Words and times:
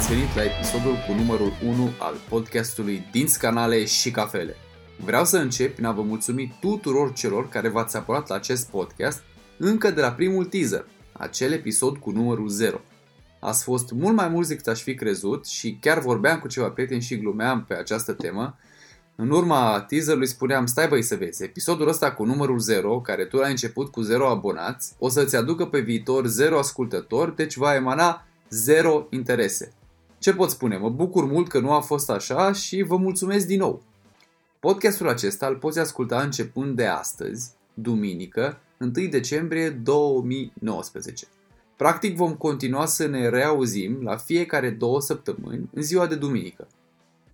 ați 0.00 0.08
venit 0.08 0.34
la 0.34 0.44
episodul 0.44 0.94
cu 1.06 1.12
numărul 1.12 1.52
1 1.66 1.90
al 1.98 2.14
podcastului 2.28 3.06
din 3.10 3.26
Canale 3.38 3.84
și 3.84 4.10
Cafele. 4.10 4.56
Vreau 5.04 5.24
să 5.24 5.36
încep 5.36 5.72
prin 5.74 5.84
a 5.84 5.92
vă 5.92 6.02
mulțumi 6.02 6.56
tuturor 6.60 7.12
celor 7.12 7.48
care 7.48 7.68
v-ați 7.68 7.96
apucat 7.96 8.28
la 8.28 8.34
acest 8.34 8.70
podcast 8.70 9.22
încă 9.58 9.90
de 9.90 10.00
la 10.00 10.12
primul 10.12 10.44
teaser, 10.44 10.86
acel 11.12 11.52
episod 11.52 11.96
cu 11.96 12.10
numărul 12.10 12.48
0. 12.48 12.80
Ați 13.40 13.62
fost 13.62 13.90
mult 13.92 14.16
mai 14.16 14.28
mulți 14.28 14.48
decât 14.48 14.66
aș 14.66 14.82
fi 14.82 14.94
crezut 14.94 15.46
și 15.46 15.78
chiar 15.80 15.98
vorbeam 15.98 16.38
cu 16.38 16.48
ceva 16.48 16.68
prieteni 16.68 17.00
și 17.00 17.18
glumeam 17.18 17.64
pe 17.68 17.74
această 17.74 18.12
temă. 18.12 18.58
În 19.16 19.30
urma 19.30 19.80
teaserului 19.88 20.26
spuneam, 20.26 20.66
stai 20.66 20.88
băi 20.88 21.02
să 21.02 21.16
vezi, 21.16 21.42
episodul 21.42 21.88
ăsta 21.88 22.12
cu 22.12 22.24
numărul 22.24 22.58
0, 22.58 23.00
care 23.00 23.24
tu 23.24 23.36
l-ai 23.36 23.50
început 23.50 23.90
cu 23.90 24.00
0 24.00 24.28
abonați, 24.28 24.92
o 24.98 25.08
să-ți 25.08 25.36
aducă 25.36 25.66
pe 25.66 25.80
viitor 25.80 26.26
0 26.26 26.58
ascultători, 26.58 27.36
deci 27.36 27.56
va 27.56 27.74
emana 27.74 28.24
0 28.48 29.06
interese. 29.10 29.74
Ce 30.20 30.34
pot 30.34 30.50
spune? 30.50 30.76
Mă 30.76 30.88
bucur 30.88 31.24
mult 31.24 31.48
că 31.48 31.60
nu 31.60 31.72
a 31.72 31.80
fost 31.80 32.10
așa 32.10 32.52
și 32.52 32.82
vă 32.82 32.96
mulțumesc 32.96 33.46
din 33.46 33.58
nou. 33.58 33.82
Podcastul 34.58 35.08
acesta 35.08 35.46
îl 35.46 35.56
poți 35.56 35.78
asculta 35.78 36.20
începând 36.20 36.76
de 36.76 36.86
astăzi, 36.86 37.50
duminică, 37.74 38.60
1 38.78 38.90
decembrie 38.90 39.70
2019. 39.70 41.26
Practic 41.76 42.16
vom 42.16 42.34
continua 42.34 42.86
să 42.86 43.06
ne 43.06 43.28
reauzim 43.28 44.02
la 44.02 44.16
fiecare 44.16 44.70
două 44.70 45.00
săptămâni 45.00 45.68
în 45.74 45.82
ziua 45.82 46.06
de 46.06 46.14
duminică. 46.14 46.66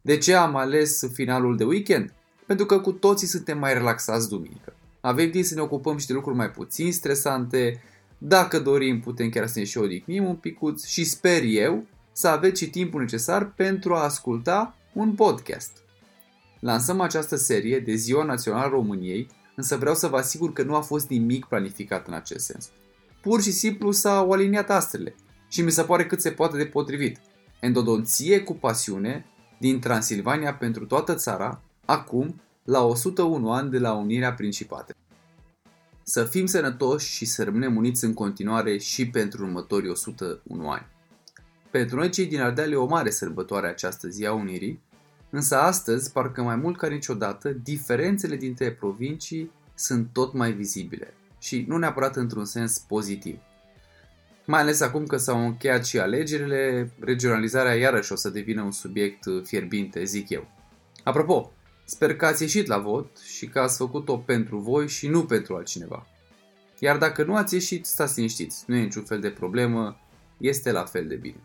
De 0.02 0.18
ce 0.18 0.34
am 0.34 0.56
ales 0.56 1.08
finalul 1.12 1.56
de 1.56 1.64
weekend? 1.64 2.12
Pentru 2.46 2.66
că 2.66 2.80
cu 2.80 2.92
toții 2.92 3.26
suntem 3.26 3.58
mai 3.58 3.72
relaxați 3.72 4.28
duminică. 4.28 4.74
Avem 5.00 5.30
timp 5.30 5.44
să 5.44 5.54
ne 5.54 5.60
ocupăm 5.60 5.96
și 5.96 6.06
de 6.06 6.12
lucruri 6.12 6.36
mai 6.36 6.50
puțin 6.50 6.92
stresante, 6.92 7.82
dacă 8.18 8.60
dorim 8.60 9.00
putem 9.00 9.28
chiar 9.28 9.46
să 9.46 9.58
ne 9.58 9.64
și 9.64 9.78
odihnim 9.78 10.24
un 10.24 10.36
picuț 10.36 10.84
și 10.84 11.04
sper 11.04 11.42
eu 11.42 11.86
să 12.18 12.28
aveți 12.28 12.62
și 12.62 12.70
timpul 12.70 13.00
necesar 13.00 13.52
pentru 13.52 13.94
a 13.94 14.02
asculta 14.02 14.76
un 14.92 15.14
podcast. 15.14 15.72
Lansăm 16.60 17.00
această 17.00 17.36
serie 17.36 17.80
de 17.80 17.94
Ziua 17.94 18.24
Națională 18.24 18.68
României, 18.68 19.28
însă 19.56 19.76
vreau 19.76 19.94
să 19.94 20.06
vă 20.06 20.16
asigur 20.16 20.52
că 20.52 20.62
nu 20.62 20.74
a 20.74 20.80
fost 20.80 21.08
nimic 21.08 21.44
planificat 21.44 22.06
în 22.06 22.14
acest 22.14 22.44
sens. 22.44 22.70
Pur 23.22 23.42
și 23.42 23.50
simplu 23.50 23.90
s-au 23.90 24.30
aliniat 24.30 24.70
astrele 24.70 25.14
și 25.48 25.62
mi 25.62 25.70
se 25.70 25.82
pare 25.82 26.06
cât 26.06 26.20
se 26.20 26.30
poate 26.30 26.56
de 26.56 26.66
potrivit. 26.66 27.20
Endodonție 27.60 28.40
cu 28.40 28.54
pasiune 28.54 29.26
din 29.58 29.80
Transilvania 29.80 30.54
pentru 30.54 30.86
toată 30.86 31.14
țara, 31.14 31.62
acum 31.84 32.40
la 32.64 32.82
101 32.84 33.52
ani 33.52 33.70
de 33.70 33.78
la 33.78 33.92
Unirea 33.92 34.34
Principate. 34.34 34.94
Să 36.02 36.24
fim 36.24 36.46
sănătoși 36.46 37.12
și 37.12 37.24
să 37.24 37.44
rămânem 37.44 37.76
uniți 37.76 38.04
în 38.04 38.14
continuare 38.14 38.78
și 38.78 39.08
pentru 39.08 39.44
următorii 39.44 39.90
101 39.90 40.70
ani. 40.70 40.94
Pentru 41.76 41.96
noi 41.96 42.10
cei 42.10 42.26
din 42.26 42.40
Ardeal 42.40 42.72
e 42.72 42.76
o 42.76 42.86
mare 42.86 43.10
sărbătoare 43.10 43.68
această 43.68 44.08
zi 44.08 44.26
a 44.26 44.32
Unirii, 44.32 44.82
însă 45.30 45.56
astăzi, 45.56 46.12
parcă 46.12 46.42
mai 46.42 46.56
mult 46.56 46.76
ca 46.76 46.88
niciodată, 46.88 47.48
diferențele 47.48 48.36
dintre 48.36 48.72
provincii 48.72 49.50
sunt 49.74 50.08
tot 50.12 50.32
mai 50.32 50.52
vizibile 50.52 51.14
și 51.38 51.64
nu 51.68 51.76
neapărat 51.76 52.16
într-un 52.16 52.44
sens 52.44 52.78
pozitiv. 52.78 53.38
Mai 54.46 54.60
ales 54.60 54.80
acum 54.80 55.06
că 55.06 55.16
s-au 55.16 55.44
încheiat 55.44 55.86
și 55.86 55.98
alegerile, 55.98 56.92
regionalizarea 57.00 57.74
iarăși 57.74 58.12
o 58.12 58.16
să 58.16 58.30
devină 58.30 58.62
un 58.62 58.72
subiect 58.72 59.24
fierbinte, 59.44 60.04
zic 60.04 60.28
eu. 60.28 60.48
Apropo, 61.04 61.52
sper 61.84 62.16
că 62.16 62.26
ați 62.26 62.42
ieșit 62.42 62.66
la 62.66 62.78
vot 62.78 63.18
și 63.18 63.48
că 63.48 63.58
ați 63.58 63.76
făcut-o 63.76 64.16
pentru 64.18 64.58
voi 64.58 64.88
și 64.88 65.08
nu 65.08 65.24
pentru 65.24 65.54
altcineva. 65.54 66.06
Iar 66.78 66.96
dacă 66.96 67.24
nu 67.24 67.36
ați 67.36 67.54
ieșit, 67.54 67.86
stați 67.86 68.16
liniștiți, 68.16 68.64
nu 68.66 68.76
e 68.76 68.82
niciun 68.82 69.04
fel 69.04 69.20
de 69.20 69.30
problemă, 69.30 70.00
este 70.36 70.70
la 70.72 70.84
fel 70.84 71.06
de 71.06 71.14
bine. 71.14 71.40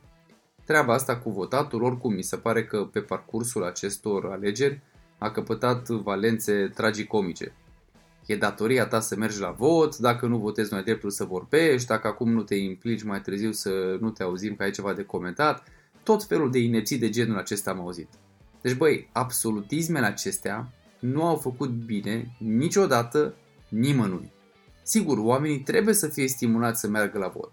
Treaba 0.71 0.93
asta 0.93 1.17
cu 1.17 1.29
votatul, 1.29 1.83
oricum, 1.83 2.13
mi 2.13 2.21
se 2.21 2.37
pare 2.37 2.65
că 2.65 2.77
pe 2.77 2.99
parcursul 2.99 3.63
acestor 3.63 4.25
alegeri 4.25 4.81
a 5.17 5.31
căpătat 5.31 5.87
valențe 5.87 6.71
tragicomice. 6.75 7.53
E 8.25 8.35
datoria 8.35 8.87
ta 8.87 8.99
să 8.99 9.15
mergi 9.15 9.39
la 9.39 9.51
vot, 9.51 9.97
dacă 9.97 10.25
nu 10.25 10.37
votezi 10.37 10.71
nu 10.71 10.77
ai 10.77 10.83
dreptul 10.83 11.09
să 11.09 11.23
vorbești, 11.23 11.87
dacă 11.87 12.07
acum 12.07 12.31
nu 12.31 12.43
te 12.43 12.55
implici 12.55 13.03
mai 13.03 13.21
târziu 13.21 13.51
să 13.51 13.97
nu 13.99 14.09
te 14.09 14.23
auzim 14.23 14.55
că 14.55 14.63
ai 14.63 14.71
ceva 14.71 14.93
de 14.93 15.03
comentat, 15.03 15.63
tot 16.03 16.23
felul 16.23 16.51
de 16.51 16.59
inepții 16.59 16.97
de 16.97 17.09
genul 17.09 17.37
acesta 17.37 17.71
am 17.71 17.79
auzit. 17.79 18.09
Deci 18.61 18.75
băi, 18.75 19.09
absolutismele 19.11 20.05
acestea 20.05 20.71
nu 20.99 21.25
au 21.25 21.35
făcut 21.35 21.69
bine 21.69 22.35
niciodată 22.39 23.35
nimănui. 23.69 24.31
Sigur, 24.83 25.17
oamenii 25.17 25.59
trebuie 25.59 25.93
să 25.93 26.07
fie 26.07 26.27
stimulați 26.27 26.79
să 26.79 26.87
meargă 26.87 27.17
la 27.17 27.27
vot. 27.27 27.51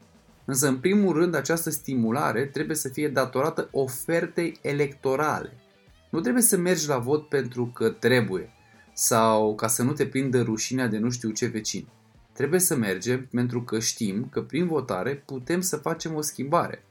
Însă, 0.50 0.68
în 0.68 0.78
primul 0.78 1.12
rând, 1.12 1.34
această 1.34 1.70
stimulare 1.70 2.46
trebuie 2.46 2.76
să 2.76 2.88
fie 2.88 3.08
datorată 3.08 3.68
ofertei 3.72 4.58
electorale. 4.62 5.52
Nu 6.10 6.20
trebuie 6.20 6.42
să 6.42 6.56
mergi 6.56 6.88
la 6.88 6.98
vot 6.98 7.28
pentru 7.28 7.66
că 7.74 7.88
trebuie 7.88 8.52
sau 8.92 9.54
ca 9.54 9.66
să 9.66 9.82
nu 9.82 9.92
te 9.92 10.06
prindă 10.06 10.42
rușinea 10.42 10.86
de 10.86 10.98
nu 10.98 11.10
știu 11.10 11.30
ce 11.30 11.46
vecin. 11.46 11.88
Trebuie 12.32 12.60
să 12.60 12.76
mergem 12.76 13.26
pentru 13.30 13.62
că 13.62 13.78
știm 13.78 14.28
că 14.30 14.42
prin 14.42 14.66
votare 14.66 15.14
putem 15.14 15.60
să 15.60 15.76
facem 15.76 16.14
o 16.14 16.20
schimbare. 16.20 16.84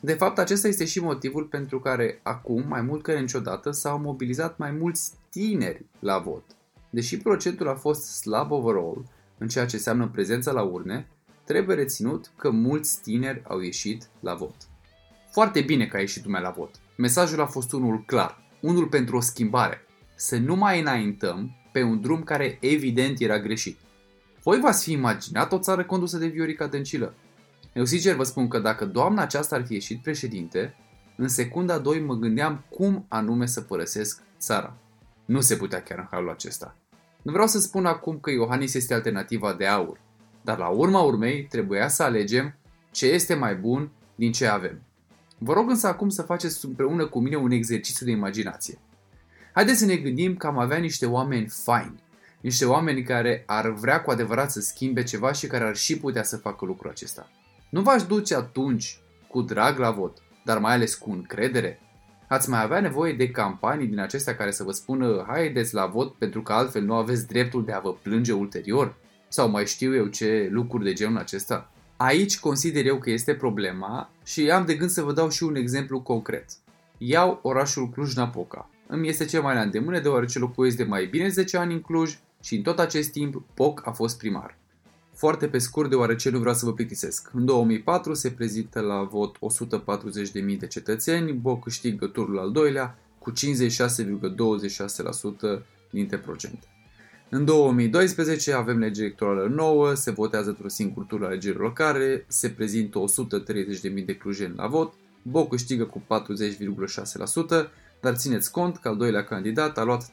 De 0.00 0.12
fapt, 0.12 0.38
acesta 0.38 0.68
este 0.68 0.84
și 0.84 1.00
motivul 1.00 1.44
pentru 1.44 1.80
care 1.80 2.20
acum, 2.22 2.64
mai 2.68 2.82
mult 2.82 3.02
ca 3.02 3.20
niciodată, 3.20 3.70
s-au 3.70 3.98
mobilizat 3.98 4.58
mai 4.58 4.70
mulți 4.70 5.12
tineri 5.30 5.84
la 5.98 6.18
vot. 6.18 6.44
Deși 6.90 7.16
procentul 7.16 7.68
a 7.68 7.74
fost 7.74 8.02
slab 8.02 8.50
overall 8.50 9.04
în 9.38 9.48
ceea 9.48 9.66
ce 9.66 9.76
înseamnă 9.76 10.08
prezența 10.08 10.52
la 10.52 10.62
urne, 10.62 11.08
trebuie 11.50 11.76
reținut 11.76 12.30
că 12.36 12.50
mulți 12.50 13.00
tineri 13.02 13.42
au 13.48 13.60
ieșit 13.60 14.08
la 14.20 14.34
vot. 14.34 14.54
Foarte 15.32 15.60
bine 15.60 15.86
că 15.86 15.96
a 15.96 16.00
ieșit 16.00 16.24
lumea 16.24 16.40
la 16.40 16.50
vot. 16.50 16.70
Mesajul 16.96 17.40
a 17.40 17.46
fost 17.46 17.72
unul 17.72 18.02
clar, 18.06 18.42
unul 18.60 18.86
pentru 18.86 19.16
o 19.16 19.20
schimbare. 19.20 19.84
Să 20.14 20.36
nu 20.36 20.56
mai 20.56 20.80
înaintăm 20.80 21.56
pe 21.72 21.82
un 21.82 22.00
drum 22.00 22.22
care 22.22 22.58
evident 22.60 23.20
era 23.20 23.38
greșit. 23.38 23.78
Voi 24.42 24.60
v-ați 24.60 24.84
fi 24.84 24.92
imaginat 24.92 25.52
o 25.52 25.58
țară 25.58 25.84
condusă 25.84 26.18
de 26.18 26.26
Viorica 26.26 26.66
Dăncilă? 26.66 27.14
Eu 27.72 27.84
sincer 27.84 28.14
vă 28.14 28.22
spun 28.22 28.48
că 28.48 28.58
dacă 28.58 28.84
doamna 28.84 29.22
aceasta 29.22 29.56
ar 29.56 29.66
fi 29.66 29.72
ieșit 29.72 30.02
președinte, 30.02 30.74
în 31.16 31.28
secunda 31.28 31.78
2 31.78 32.00
mă 32.00 32.14
gândeam 32.14 32.64
cum 32.68 33.04
anume 33.08 33.46
să 33.46 33.60
părăsesc 33.60 34.22
țara. 34.38 34.76
Nu 35.24 35.40
se 35.40 35.56
putea 35.56 35.82
chiar 35.82 35.98
în 35.98 36.06
halul 36.10 36.30
acesta. 36.30 36.76
Nu 37.22 37.32
vreau 37.32 37.46
să 37.46 37.58
spun 37.58 37.86
acum 37.86 38.18
că 38.18 38.30
Iohannis 38.30 38.74
este 38.74 38.94
alternativa 38.94 39.54
de 39.54 39.66
aur, 39.66 40.00
dar 40.42 40.58
la 40.58 40.68
urma 40.68 41.00
urmei 41.00 41.44
trebuia 41.44 41.88
să 41.88 42.02
alegem 42.02 42.54
ce 42.90 43.06
este 43.06 43.34
mai 43.34 43.54
bun 43.54 43.90
din 44.14 44.32
ce 44.32 44.46
avem. 44.46 44.82
Vă 45.38 45.52
rog 45.52 45.70
însă 45.70 45.86
acum 45.86 46.08
să 46.08 46.22
faceți 46.22 46.64
împreună 46.64 47.06
cu 47.06 47.20
mine 47.20 47.36
un 47.36 47.50
exercițiu 47.50 48.06
de 48.06 48.12
imaginație. 48.12 48.78
Haideți 49.52 49.78
să 49.78 49.84
ne 49.84 49.96
gândim 49.96 50.36
că 50.36 50.46
am 50.46 50.58
avea 50.58 50.78
niște 50.78 51.06
oameni 51.06 51.46
faini, 51.48 52.02
niște 52.40 52.64
oameni 52.64 53.02
care 53.02 53.42
ar 53.46 53.70
vrea 53.70 54.02
cu 54.02 54.10
adevărat 54.10 54.50
să 54.50 54.60
schimbe 54.60 55.02
ceva 55.02 55.32
și 55.32 55.46
care 55.46 55.64
ar 55.64 55.76
și 55.76 55.98
putea 55.98 56.22
să 56.22 56.36
facă 56.36 56.64
lucrul 56.64 56.90
acesta. 56.90 57.30
Nu 57.70 57.80
v-aș 57.80 58.02
duce 58.02 58.34
atunci 58.34 59.00
cu 59.28 59.42
drag 59.42 59.78
la 59.78 59.90
vot, 59.90 60.18
dar 60.44 60.58
mai 60.58 60.72
ales 60.72 60.94
cu 60.94 61.10
încredere? 61.10 61.80
Ați 62.28 62.50
mai 62.50 62.62
avea 62.62 62.80
nevoie 62.80 63.12
de 63.12 63.30
campanii 63.30 63.86
din 63.86 63.98
acestea 63.98 64.36
care 64.36 64.50
să 64.50 64.62
vă 64.62 64.72
spună 64.72 65.24
haideți 65.28 65.74
la 65.74 65.86
vot 65.86 66.14
pentru 66.14 66.42
că 66.42 66.52
altfel 66.52 66.82
nu 66.82 66.94
aveți 66.94 67.26
dreptul 67.26 67.64
de 67.64 67.72
a 67.72 67.80
vă 67.80 67.92
plânge 67.92 68.32
ulterior? 68.32 68.96
Sau 69.32 69.50
mai 69.50 69.66
știu 69.66 69.94
eu 69.94 70.06
ce 70.06 70.48
lucruri 70.52 70.84
de 70.84 70.92
genul 70.92 71.18
acesta? 71.18 71.70
Aici 71.96 72.38
consider 72.38 72.86
eu 72.86 72.98
că 72.98 73.10
este 73.10 73.34
problema 73.34 74.10
și 74.24 74.50
am 74.50 74.64
de 74.64 74.74
gând 74.74 74.90
să 74.90 75.02
vă 75.02 75.12
dau 75.12 75.28
și 75.28 75.42
un 75.42 75.54
exemplu 75.54 76.00
concret. 76.00 76.44
Iau 76.98 77.38
orașul 77.42 77.88
Cluj-Napoca. 77.88 78.70
Îmi 78.86 79.08
este 79.08 79.24
cel 79.24 79.42
mai 79.42 79.54
la 79.54 79.60
îndemână 79.60 80.00
deoarece 80.00 80.38
locuiesc 80.38 80.76
de 80.76 80.84
mai 80.84 81.06
bine 81.06 81.28
10 81.28 81.56
ani 81.56 81.72
în 81.72 81.80
Cluj 81.80 82.18
și 82.42 82.56
în 82.56 82.62
tot 82.62 82.78
acest 82.78 83.10
timp 83.10 83.42
POC 83.54 83.86
a 83.86 83.90
fost 83.90 84.18
primar. 84.18 84.58
Foarte 85.14 85.48
pe 85.48 85.58
scurt, 85.58 85.90
deoarece 85.90 86.30
nu 86.30 86.38
vreau 86.38 86.54
să 86.54 86.64
vă 86.64 86.72
plictisesc. 86.72 87.30
În 87.32 87.44
2004 87.44 88.14
se 88.14 88.30
prezintă 88.30 88.80
la 88.80 89.02
vot 89.02 89.36
140.000 89.36 89.40
de 90.58 90.66
cetățeni, 90.66 91.32
BOC 91.32 91.62
câștigă 91.62 92.06
turul 92.06 92.38
al 92.38 92.52
doilea 92.52 92.98
cu 93.18 93.32
56,26% 93.32 93.36
dintre 95.90 96.18
procente. 96.18 96.66
În 97.32 97.44
2012 97.44 98.52
avem 98.52 98.78
lege 98.78 99.02
electorală 99.02 99.48
nouă, 99.48 99.94
se 99.94 100.10
votează 100.10 100.48
într-un 100.48 100.68
singur 100.68 101.04
tur 101.04 101.20
la 101.20 101.26
alegerile 101.26 101.62
locale, 101.62 102.24
se 102.28 102.48
prezintă 102.48 103.04
130.000 103.98 104.04
de 104.04 104.16
clujeni 104.16 104.54
la 104.56 104.66
vot, 104.66 104.94
BOC 105.22 105.48
câștigă 105.48 105.84
cu 105.84 106.02
40,6%, 107.62 107.70
dar 108.00 108.14
țineți 108.14 108.50
cont 108.50 108.76
că 108.76 108.88
al 108.88 108.96
doilea 108.96 109.24
candidat 109.24 109.78
a 109.78 109.82
luat 109.82 110.12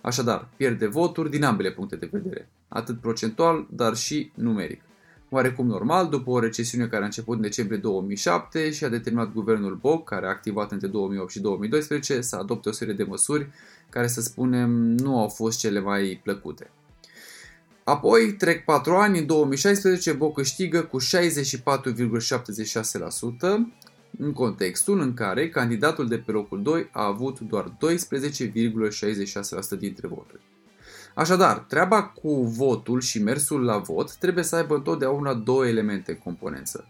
Așadar, 0.00 0.48
pierde 0.56 0.86
voturi 0.86 1.30
din 1.30 1.44
ambele 1.44 1.70
puncte 1.70 1.96
de 1.96 2.08
vedere, 2.12 2.48
atât 2.68 3.00
procentual, 3.00 3.66
dar 3.70 3.96
și 3.96 4.30
numeric. 4.34 4.82
Oarecum 5.30 5.66
normal, 5.66 6.08
după 6.08 6.30
o 6.30 6.40
recesiune 6.40 6.86
care 6.86 7.02
a 7.02 7.04
început 7.04 7.36
în 7.36 7.42
decembrie 7.42 7.78
2007 7.78 8.70
și 8.70 8.84
a 8.84 8.88
determinat 8.88 9.32
guvernul 9.32 9.74
Boc, 9.74 10.08
care 10.08 10.26
a 10.26 10.28
activat 10.28 10.72
între 10.72 10.88
2008 10.88 11.30
și 11.30 11.40
2012, 11.40 12.20
să 12.20 12.36
adopte 12.36 12.68
o 12.68 12.72
serie 12.72 12.94
de 12.94 13.04
măsuri 13.04 13.50
care, 13.90 14.06
să 14.06 14.20
spunem, 14.20 14.70
nu 14.70 15.20
au 15.20 15.28
fost 15.28 15.58
cele 15.58 15.80
mai 15.80 16.20
plăcute. 16.22 16.70
Apoi 17.84 18.32
trec 18.32 18.64
4 18.64 18.94
ani, 18.94 19.18
în 19.18 19.26
2016 19.26 20.12
Boc 20.12 20.34
câștigă 20.34 20.82
cu 20.82 21.00
64,76%, 21.00 21.04
în 24.18 24.32
contextul 24.32 25.00
în 25.00 25.14
care 25.14 25.48
candidatul 25.48 26.08
de 26.08 26.18
pe 26.18 26.32
locul 26.32 26.62
2 26.62 26.88
a 26.92 27.06
avut 27.06 27.40
doar 27.40 27.64
12,66% 27.64 27.70
dintre 29.78 30.08
voturi. 30.08 30.42
Așadar, 31.14 31.58
treaba 31.58 32.02
cu 32.02 32.42
votul 32.42 33.00
și 33.00 33.22
mersul 33.22 33.64
la 33.64 33.78
vot 33.78 34.14
trebuie 34.14 34.44
să 34.44 34.56
aibă 34.56 34.74
întotdeauna 34.74 35.34
două 35.34 35.66
elemente 35.66 36.10
în 36.10 36.18
componență. 36.18 36.88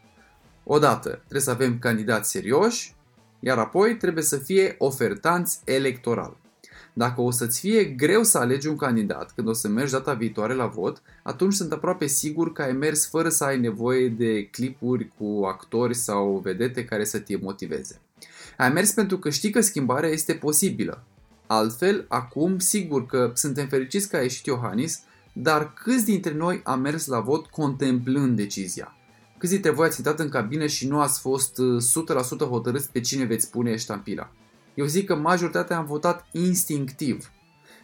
Odată, 0.64 1.08
trebuie 1.08 1.40
să 1.40 1.50
avem 1.50 1.78
candidați 1.78 2.30
serioși, 2.30 2.94
iar 3.40 3.58
apoi 3.58 3.96
trebuie 3.96 4.24
să 4.24 4.36
fie 4.36 4.74
ofertanți 4.78 5.60
electoral. 5.64 6.36
Dacă 6.92 7.20
o 7.20 7.30
să-ți 7.30 7.60
fie 7.60 7.84
greu 7.84 8.22
să 8.22 8.38
alegi 8.38 8.68
un 8.68 8.76
candidat 8.76 9.32
când 9.34 9.48
o 9.48 9.52
să 9.52 9.68
mergi 9.68 9.92
data 9.92 10.14
viitoare 10.14 10.54
la 10.54 10.66
vot, 10.66 11.02
atunci 11.22 11.54
sunt 11.54 11.72
aproape 11.72 12.06
sigur 12.06 12.52
că 12.52 12.62
ai 12.62 12.72
mers 12.72 13.08
fără 13.08 13.28
să 13.28 13.44
ai 13.44 13.60
nevoie 13.60 14.08
de 14.08 14.44
clipuri 14.46 15.08
cu 15.18 15.44
actori 15.44 15.94
sau 15.94 16.40
vedete 16.44 16.84
care 16.84 17.04
să 17.04 17.18
te 17.18 17.36
motiveze. 17.36 18.00
Ai 18.56 18.70
mers 18.70 18.92
pentru 18.92 19.18
că 19.18 19.30
știi 19.30 19.50
că 19.50 19.60
schimbarea 19.60 20.08
este 20.08 20.32
posibilă. 20.32 21.02
Altfel, 21.46 22.04
acum, 22.08 22.58
sigur 22.58 23.06
că 23.06 23.32
suntem 23.34 23.66
fericiți 23.66 24.08
că 24.08 24.16
a 24.16 24.20
ieșit 24.20 24.46
Iohannis, 24.46 25.02
dar 25.32 25.72
câți 25.72 26.04
dintre 26.04 26.34
noi 26.34 26.60
am 26.64 26.80
mers 26.80 27.06
la 27.06 27.20
vot 27.20 27.46
contemplând 27.46 28.36
decizia? 28.36 28.92
Câți 29.38 29.52
dintre 29.52 29.70
voi 29.70 29.86
ați 29.86 29.96
intrat 29.96 30.18
în 30.18 30.28
cabină 30.28 30.66
și 30.66 30.88
nu 30.88 31.00
ați 31.00 31.20
fost 31.20 31.58
100% 31.58 31.60
uh, 32.40 32.46
hotărâți 32.46 32.90
pe 32.92 33.00
cine 33.00 33.24
veți 33.24 33.50
pune 33.50 33.76
ștampila? 33.76 34.32
Eu 34.78 34.86
zic 34.86 35.06
că 35.06 35.16
majoritatea 35.16 35.76
am 35.76 35.86
votat 35.86 36.26
instinctiv. 36.32 37.30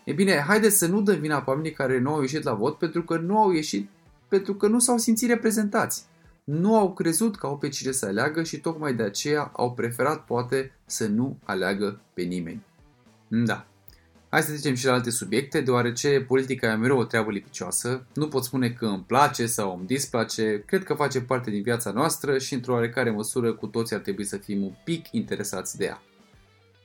E 0.04 0.12
bine, 0.12 0.44
haideți 0.46 0.78
să 0.78 0.86
nu 0.86 1.02
dăm 1.02 1.18
vina 1.18 1.42
pe 1.42 1.50
oamenii 1.50 1.72
care 1.72 1.98
nu 2.00 2.12
au 2.12 2.20
ieșit 2.20 2.42
la 2.42 2.54
vot 2.54 2.78
pentru 2.78 3.02
că 3.02 3.16
nu 3.16 3.38
au 3.38 3.50
ieșit 3.50 3.90
pentru 4.28 4.54
că 4.54 4.66
nu 4.66 4.78
s-au 4.78 4.98
simțit 4.98 5.28
reprezentați. 5.28 6.04
Nu 6.44 6.76
au 6.76 6.92
crezut 6.92 7.36
că 7.36 7.46
au 7.46 7.58
pe 7.58 7.68
cine 7.68 7.92
să 7.92 8.06
aleagă 8.06 8.42
și 8.42 8.60
tocmai 8.60 8.94
de 8.94 9.02
aceea 9.02 9.50
au 9.56 9.72
preferat 9.72 10.24
poate 10.24 10.72
să 10.86 11.06
nu 11.06 11.38
aleagă 11.44 12.00
pe 12.14 12.22
nimeni. 12.22 12.62
Da. 13.28 13.66
Hai 14.28 14.42
să 14.42 14.54
zicem 14.54 14.74
și 14.74 14.86
la 14.86 14.92
alte 14.92 15.10
subiecte, 15.10 15.60
deoarece 15.60 16.20
politica 16.20 16.72
e 16.72 16.74
mereu 16.74 16.98
o 16.98 17.04
treabă 17.04 17.30
lipicioasă. 17.30 18.06
Nu 18.14 18.28
pot 18.28 18.44
spune 18.44 18.70
că 18.70 18.86
îmi 18.86 19.04
place 19.06 19.46
sau 19.46 19.76
îmi 19.76 19.86
displace, 19.86 20.62
cred 20.66 20.84
că 20.84 20.94
face 20.94 21.20
parte 21.20 21.50
din 21.50 21.62
viața 21.62 21.90
noastră 21.90 22.38
și 22.38 22.54
într-o 22.54 22.72
oarecare 22.72 23.10
măsură 23.10 23.54
cu 23.54 23.66
toții 23.66 23.96
ar 23.96 24.02
trebui 24.02 24.24
să 24.24 24.36
fim 24.36 24.62
un 24.62 24.74
pic 24.84 25.06
interesați 25.10 25.76
de 25.76 25.84
ea. 25.84 26.02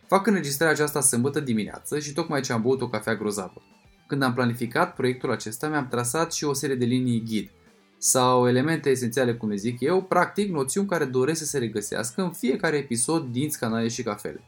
Fac 0.09 0.27
înregistrarea 0.27 0.73
aceasta 0.73 1.01
sâmbătă 1.01 1.39
dimineață 1.39 2.00
și 2.00 2.13
tocmai 2.13 2.41
ce 2.41 2.53
am 2.53 2.61
băut 2.61 2.81
o 2.81 2.89
cafea 2.89 3.15
grozavă. 3.15 3.61
Când 4.07 4.21
am 4.21 4.33
planificat 4.33 4.95
proiectul 4.95 5.31
acesta, 5.31 5.67
mi-am 5.67 5.88
trasat 5.88 6.33
și 6.33 6.44
o 6.44 6.53
serie 6.53 6.75
de 6.75 6.85
linii 6.85 7.23
ghid, 7.25 7.50
sau 7.97 8.47
elemente 8.47 8.89
esențiale, 8.89 9.33
cum 9.33 9.50
le 9.50 9.56
zic 9.56 9.79
eu, 9.79 10.01
practic 10.01 10.51
noțiuni 10.51 10.88
care 10.88 11.06
doresc 11.06 11.39
să 11.39 11.45
se 11.45 11.57
regăsească 11.57 12.21
în 12.21 12.31
fiecare 12.31 12.77
episod 12.77 13.31
din 13.31 13.50
canale 13.59 13.88
și 13.88 14.03
cafele. 14.03 14.44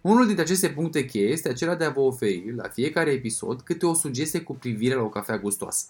Unul 0.00 0.26
dintre 0.26 0.42
aceste 0.42 0.68
puncte 0.68 1.04
cheie 1.04 1.28
este 1.28 1.48
acela 1.48 1.74
de 1.74 1.84
a 1.84 1.90
vă 1.90 2.00
oferi 2.00 2.54
la 2.54 2.68
fiecare 2.68 3.10
episod 3.10 3.60
câte 3.60 3.86
o 3.86 3.94
sugestie 3.94 4.40
cu 4.40 4.54
privire 4.54 4.94
la 4.94 5.02
o 5.02 5.08
cafea 5.08 5.38
gustoasă. 5.38 5.86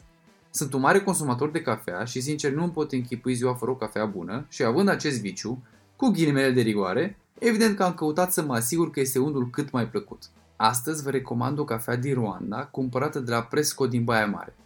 Sunt 0.51 0.73
un 0.73 0.81
mare 0.81 1.01
consumator 1.01 1.51
de 1.51 1.63
cafea 1.63 2.05
și 2.05 2.21
sincer 2.21 2.53
nu 2.53 2.63
îmi 2.63 2.73
pot 2.73 2.93
închipui 2.93 3.35
ziua 3.35 3.55
fără 3.55 3.71
o 3.71 3.77
cafea 3.77 4.05
bună 4.05 4.47
și 4.49 4.63
având 4.63 4.89
acest 4.89 5.21
viciu, 5.21 5.63
cu 5.97 6.09
ghilimele 6.09 6.51
de 6.51 6.61
rigoare, 6.61 7.19
Evident 7.39 7.77
că 7.77 7.83
am 7.83 7.95
căutat 7.95 8.33
să 8.33 8.43
mă 8.43 8.55
asigur 8.55 8.91
că 8.91 9.01
este 9.01 9.19
unul 9.19 9.51
cât 9.51 9.71
mai 9.71 9.89
plăcut. 9.89 10.23
Astăzi 10.57 11.03
vă 11.03 11.11
recomand 11.11 11.59
o 11.59 11.65
cafea 11.65 11.97
din 11.97 12.15
Rwanda, 12.15 12.65
cumpărată 12.65 13.19
de 13.21 13.31
la 13.31 13.43
Presco 13.43 13.87
din 13.87 14.05
Baia 14.05 14.27
Mare. 14.27 14.57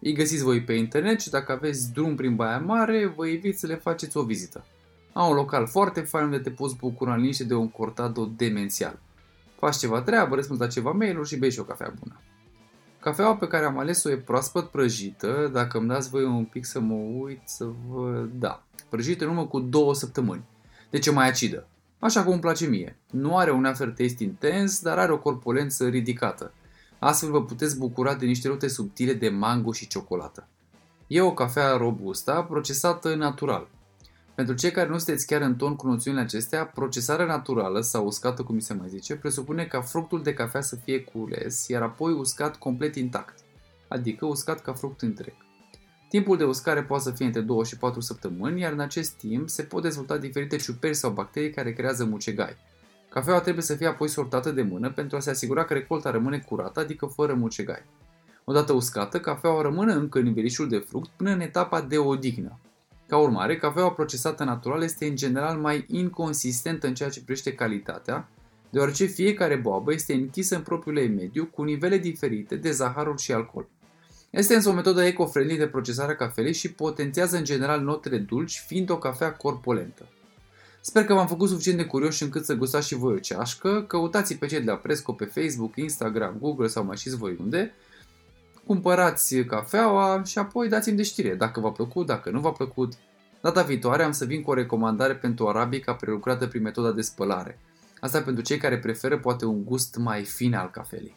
Îi 0.00 0.12
găsiți 0.12 0.42
voi 0.42 0.62
pe 0.62 0.72
internet 0.72 1.20
și 1.20 1.30
dacă 1.30 1.52
aveți 1.52 1.92
drum 1.92 2.14
prin 2.14 2.36
Baia 2.36 2.58
Mare, 2.58 3.06
vă 3.16 3.26
invit 3.26 3.58
să 3.58 3.66
le 3.66 3.74
faceți 3.74 4.16
o 4.16 4.22
vizită. 4.22 4.64
Au 5.12 5.30
un 5.30 5.36
local 5.36 5.66
foarte 5.66 6.00
fain 6.00 6.24
unde 6.24 6.38
te 6.38 6.50
poți 6.50 6.76
bucura 6.76 7.14
în 7.14 7.20
liniște 7.20 7.44
de 7.44 7.54
un 7.54 7.68
cortado 7.68 8.30
demențial. 8.36 8.98
Faci 9.58 9.76
ceva 9.76 10.00
treabă, 10.00 10.34
răspunzi 10.34 10.62
la 10.62 10.68
ceva 10.68 10.90
mail-uri 10.90 11.28
și 11.28 11.36
bei 11.36 11.50
și 11.50 11.60
o 11.60 11.64
cafea 11.64 11.94
bună. 11.98 12.20
Cafeaua 13.00 13.36
pe 13.36 13.46
care 13.46 13.64
am 13.64 13.78
ales-o 13.78 14.10
e 14.10 14.16
proaspăt 14.16 14.66
prăjită, 14.66 15.50
dacă 15.52 15.78
îmi 15.78 15.88
dați 15.88 16.10
voi 16.10 16.24
un 16.24 16.44
pic 16.44 16.64
să 16.64 16.80
mă 16.80 16.94
uit, 16.94 17.40
să 17.44 17.66
vă... 17.88 18.26
Da, 18.38 18.62
prăjită 18.88 19.24
în 19.24 19.30
urmă 19.30 19.46
cu 19.46 19.60
două 19.60 19.94
săptămâni. 19.94 20.44
Deci 20.90 21.06
e 21.06 21.10
mai 21.10 21.28
acidă 21.28 21.66
așa 21.98 22.22
cum 22.22 22.32
îmi 22.32 22.40
place 22.40 22.66
mie. 22.66 22.98
Nu 23.10 23.36
are 23.36 23.50
un 23.50 23.64
aftertaste 23.64 24.24
intens, 24.24 24.80
dar 24.80 24.98
are 24.98 25.12
o 25.12 25.18
corpulență 25.18 25.88
ridicată. 25.88 26.52
Astfel 26.98 27.30
vă 27.30 27.44
puteți 27.44 27.78
bucura 27.78 28.14
de 28.14 28.26
niște 28.26 28.48
note 28.48 28.68
subtile 28.68 29.12
de 29.12 29.28
mango 29.28 29.72
și 29.72 29.86
ciocolată. 29.86 30.48
E 31.06 31.20
o 31.20 31.34
cafea 31.34 31.76
robusta, 31.76 32.42
procesată 32.42 33.14
natural. 33.14 33.68
Pentru 34.34 34.54
cei 34.54 34.70
care 34.70 34.88
nu 34.88 34.96
sunteți 34.96 35.26
chiar 35.26 35.40
în 35.40 35.56
ton 35.56 35.76
cu 35.76 35.86
noțiunile 35.86 36.22
acestea, 36.22 36.66
procesarea 36.66 37.26
naturală 37.26 37.80
sau 37.80 38.06
uscată, 38.06 38.42
cum 38.42 38.54
mi 38.54 38.62
se 38.62 38.74
mai 38.74 38.88
zice, 38.88 39.16
presupune 39.16 39.64
ca 39.64 39.80
fructul 39.80 40.22
de 40.22 40.34
cafea 40.34 40.60
să 40.60 40.76
fie 40.76 41.00
cules, 41.00 41.68
iar 41.68 41.82
apoi 41.82 42.12
uscat 42.12 42.56
complet 42.56 42.96
intact, 42.96 43.38
adică 43.88 44.26
uscat 44.26 44.62
ca 44.62 44.72
fruct 44.72 45.02
întreg. 45.02 45.47
Timpul 46.08 46.36
de 46.36 46.44
uscare 46.44 46.82
poate 46.82 47.02
să 47.02 47.10
fie 47.10 47.26
între 47.26 47.40
2 47.40 47.64
și 47.64 47.76
4 47.76 48.00
săptămâni, 48.00 48.60
iar 48.60 48.72
în 48.72 48.80
acest 48.80 49.12
timp 49.12 49.48
se 49.48 49.62
pot 49.62 49.82
dezvolta 49.82 50.18
diferite 50.18 50.56
ciuperi 50.56 50.94
sau 50.94 51.10
bacterii 51.10 51.50
care 51.50 51.72
creează 51.72 52.04
mucegai. 52.04 52.56
Cafeaua 53.08 53.40
trebuie 53.40 53.64
să 53.64 53.74
fie 53.74 53.86
apoi 53.86 54.08
sortată 54.08 54.50
de 54.50 54.62
mână 54.62 54.90
pentru 54.90 55.16
a 55.16 55.20
se 55.20 55.30
asigura 55.30 55.64
că 55.64 55.74
recolta 55.74 56.10
rămâne 56.10 56.38
curată, 56.38 56.80
adică 56.80 57.06
fără 57.06 57.34
mucegai. 57.34 57.82
Odată 58.44 58.72
uscată, 58.72 59.20
cafeaua 59.20 59.62
rămâne 59.62 59.92
încă 59.92 60.18
în 60.18 60.24
nivelișul 60.24 60.68
de 60.68 60.78
fruct 60.78 61.10
până 61.16 61.30
în 61.30 61.40
etapa 61.40 61.80
de 61.80 61.98
odihnă. 61.98 62.58
Ca 63.06 63.16
urmare, 63.16 63.56
cafeaua 63.56 63.90
procesată 63.90 64.44
natural 64.44 64.82
este 64.82 65.06
în 65.06 65.16
general 65.16 65.58
mai 65.58 65.84
inconsistentă 65.88 66.86
în 66.86 66.94
ceea 66.94 67.08
ce 67.08 67.22
privește 67.22 67.54
calitatea, 67.54 68.28
deoarece 68.70 69.04
fiecare 69.04 69.56
boabă 69.56 69.92
este 69.92 70.12
închisă 70.12 70.56
în 70.56 70.62
propriul 70.62 70.96
ei 70.96 71.08
mediu 71.08 71.46
cu 71.46 71.62
nivele 71.62 71.98
diferite 71.98 72.56
de 72.56 72.70
zaharul 72.70 73.16
și 73.16 73.32
alcool. 73.32 73.68
Este 74.30 74.54
însă 74.54 74.68
o 74.68 74.72
metodă 74.72 75.04
eco-friendly 75.04 75.56
de 75.56 75.66
procesare 75.66 76.12
a 76.12 76.16
cafelei 76.16 76.54
și 76.54 76.72
potențiază 76.72 77.36
în 77.36 77.44
general 77.44 77.80
notele 77.80 78.18
dulci, 78.18 78.64
fiind 78.66 78.90
o 78.90 78.98
cafea 78.98 79.32
corpolentă. 79.32 80.06
Sper 80.80 81.04
că 81.04 81.14
v-am 81.14 81.26
făcut 81.26 81.48
suficient 81.48 81.78
de 81.78 81.84
curioși 81.84 82.22
încât 82.22 82.44
să 82.44 82.54
gustați 82.54 82.86
și 82.86 82.94
voi 82.94 83.12
o 83.12 83.18
ceașcă, 83.18 83.82
căutați 83.82 84.34
pe 84.34 84.46
cei 84.46 84.60
de 84.60 84.70
la 84.70 84.76
Presco 84.76 85.12
pe 85.12 85.24
Facebook, 85.24 85.76
Instagram, 85.76 86.36
Google 86.40 86.66
sau 86.66 86.84
mai 86.84 86.96
știți 86.96 87.16
voi 87.16 87.36
unde, 87.40 87.74
cumpărați 88.66 89.36
cafeaua 89.36 90.22
și 90.24 90.38
apoi 90.38 90.68
dați-mi 90.68 90.96
de 90.96 91.02
știre 91.02 91.34
dacă 91.34 91.60
v-a 91.60 91.70
plăcut, 91.70 92.06
dacă 92.06 92.30
nu 92.30 92.40
v-a 92.40 92.52
plăcut. 92.52 92.92
Data 93.40 93.62
viitoare 93.62 94.02
am 94.02 94.12
să 94.12 94.24
vin 94.24 94.42
cu 94.42 94.50
o 94.50 94.54
recomandare 94.54 95.14
pentru 95.14 95.48
arabica 95.48 95.94
prelucrată 95.94 96.46
prin 96.46 96.62
metoda 96.62 96.92
de 96.92 97.00
spălare. 97.00 97.58
Asta 98.00 98.20
pentru 98.20 98.42
cei 98.42 98.58
care 98.58 98.78
preferă 98.78 99.18
poate 99.18 99.44
un 99.44 99.64
gust 99.64 99.96
mai 99.96 100.24
fin 100.24 100.54
al 100.54 100.70
cafelei. 100.70 101.16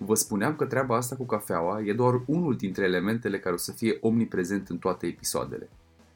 Vă 0.00 0.14
spuneam 0.14 0.56
că 0.56 0.64
treaba 0.64 0.96
asta 0.96 1.16
cu 1.16 1.24
cafeaua 1.24 1.80
e 1.80 1.92
doar 1.92 2.22
unul 2.26 2.56
dintre 2.56 2.84
elementele 2.84 3.38
care 3.38 3.54
o 3.54 3.58
să 3.58 3.72
fie 3.72 3.98
omniprezent 4.00 4.68
în 4.68 4.78
toate 4.78 5.06
episoadele. 5.06 5.68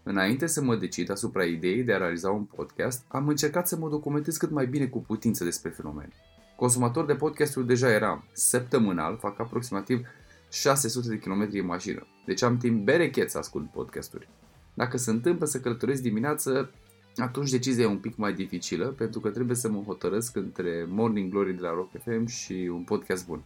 Înainte 0.03 0.47
să 0.47 0.63
mă 0.63 0.77
decid 0.77 1.11
asupra 1.11 1.45
ideii 1.45 1.83
de 1.83 1.93
a 1.93 1.97
realiza 1.97 2.31
un 2.31 2.43
podcast, 2.43 3.05
am 3.09 3.29
încercat 3.29 3.69
să 3.69 3.77
mă 3.77 3.89
documentez 3.89 4.37
cât 4.37 4.51
mai 4.51 4.67
bine 4.67 4.87
cu 4.87 4.99
putință 4.99 5.45
despre 5.45 5.71
fenomen. 5.71 6.13
Consumator 6.57 7.05
de 7.05 7.15
podcasturi 7.15 7.67
deja 7.67 7.91
eram. 7.91 8.25
Săptămânal 8.33 9.17
fac 9.17 9.39
aproximativ 9.39 10.07
600 10.51 11.09
de 11.09 11.19
km 11.19 11.49
în 11.53 11.67
mașină. 11.67 12.07
Deci 12.27 12.43
am 12.43 12.57
timp 12.57 12.85
berechet 12.85 13.31
să 13.31 13.39
ascult 13.39 13.71
podcasturi. 13.71 14.29
Dacă 14.75 14.97
se 14.97 15.11
întâmplă 15.11 15.47
să 15.47 15.61
călătoresc 15.61 16.03
dimineață, 16.03 16.71
atunci 17.17 17.51
decizia 17.51 17.85
e 17.85 17.87
un 17.87 17.99
pic 17.99 18.17
mai 18.17 18.33
dificilă, 18.33 18.87
pentru 18.87 19.21
că 19.21 19.31
trebuie 19.31 19.57
să 19.57 19.69
mă 19.69 19.83
hotărăsc 19.87 20.37
între 20.37 20.87
Morning 20.89 21.31
Glory 21.31 21.53
de 21.53 21.61
la 21.61 21.73
Rock 21.73 21.91
FM 22.05 22.27
și 22.27 22.71
un 22.73 22.83
podcast 22.83 23.27
bun. 23.27 23.43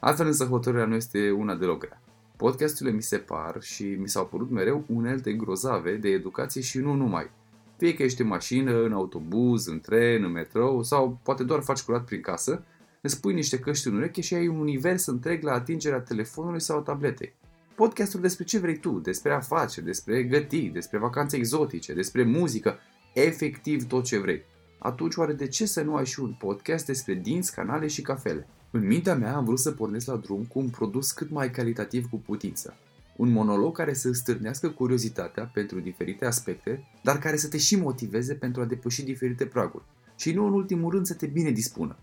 Altfel 0.00 0.26
însă 0.26 0.44
hotărârea 0.44 0.86
nu 0.86 0.94
este 0.94 1.30
una 1.30 1.54
deloc 1.54 1.78
grea. 1.78 2.02
Podcasturile 2.36 2.94
mi 2.94 3.02
se 3.02 3.16
par 3.16 3.62
și 3.62 3.84
mi 3.84 4.08
s-au 4.08 4.26
părut 4.26 4.50
mereu 4.50 4.84
unelte 4.86 5.32
grozave 5.32 5.96
de 5.96 6.08
educație 6.08 6.60
și 6.60 6.78
nu 6.78 6.94
numai. 6.94 7.30
Fie 7.76 7.94
că 7.94 8.02
ești 8.02 8.20
în 8.20 8.26
mașină, 8.26 8.82
în 8.82 8.92
autobuz, 8.92 9.66
în 9.66 9.80
tren, 9.80 10.24
în 10.24 10.32
metrou 10.32 10.82
sau 10.82 11.18
poate 11.22 11.44
doar 11.44 11.60
faci 11.60 11.80
curat 11.80 12.04
prin 12.04 12.20
casă, 12.20 12.64
îți 13.00 13.20
pui 13.20 13.34
niște 13.34 13.58
căști 13.58 13.88
în 13.88 13.94
ureche 13.94 14.20
și 14.20 14.34
ai 14.34 14.48
un 14.48 14.58
univers 14.58 15.06
întreg 15.06 15.42
la 15.42 15.52
atingerea 15.52 16.00
telefonului 16.00 16.60
sau 16.60 16.80
tabletei. 16.80 17.34
Podcastul 17.74 18.20
despre 18.20 18.44
ce 18.44 18.58
vrei 18.58 18.78
tu, 18.78 18.90
despre 18.90 19.32
afaceri, 19.32 19.86
despre 19.86 20.22
găti, 20.22 20.68
despre 20.68 20.98
vacanțe 20.98 21.36
exotice, 21.36 21.94
despre 21.94 22.22
muzică, 22.22 22.78
efectiv 23.14 23.86
tot 23.86 24.04
ce 24.04 24.18
vrei. 24.18 24.44
Atunci 24.78 25.16
oare 25.16 25.32
de 25.32 25.46
ce 25.46 25.66
să 25.66 25.82
nu 25.82 25.96
ai 25.96 26.06
și 26.06 26.20
un 26.20 26.34
podcast 26.38 26.86
despre 26.86 27.14
dinți, 27.14 27.54
canale 27.54 27.86
și 27.86 28.02
cafele? 28.02 28.48
În 28.70 28.86
mintea 28.86 29.14
mea 29.14 29.36
am 29.36 29.44
vrut 29.44 29.58
să 29.58 29.70
pornesc 29.70 30.06
la 30.06 30.16
drum 30.16 30.44
cu 30.44 30.58
un 30.58 30.68
produs 30.68 31.12
cât 31.12 31.30
mai 31.30 31.50
calitativ 31.50 32.08
cu 32.10 32.16
putință. 32.16 32.74
Un 33.16 33.30
monolog 33.30 33.76
care 33.76 33.92
să 33.94 34.12
stârnească 34.12 34.68
curiozitatea 34.68 35.50
pentru 35.54 35.80
diferite 35.80 36.26
aspecte, 36.26 36.84
dar 37.02 37.18
care 37.18 37.36
să 37.36 37.48
te 37.48 37.58
și 37.58 37.76
motiveze 37.76 38.34
pentru 38.34 38.62
a 38.62 38.64
depăși 38.64 39.04
diferite 39.04 39.46
praguri. 39.46 39.84
Și 40.16 40.32
nu 40.32 40.46
în 40.46 40.52
ultimul 40.52 40.90
rând 40.90 41.06
să 41.06 41.14
te 41.14 41.26
bine 41.26 41.50
dispună. 41.50 41.96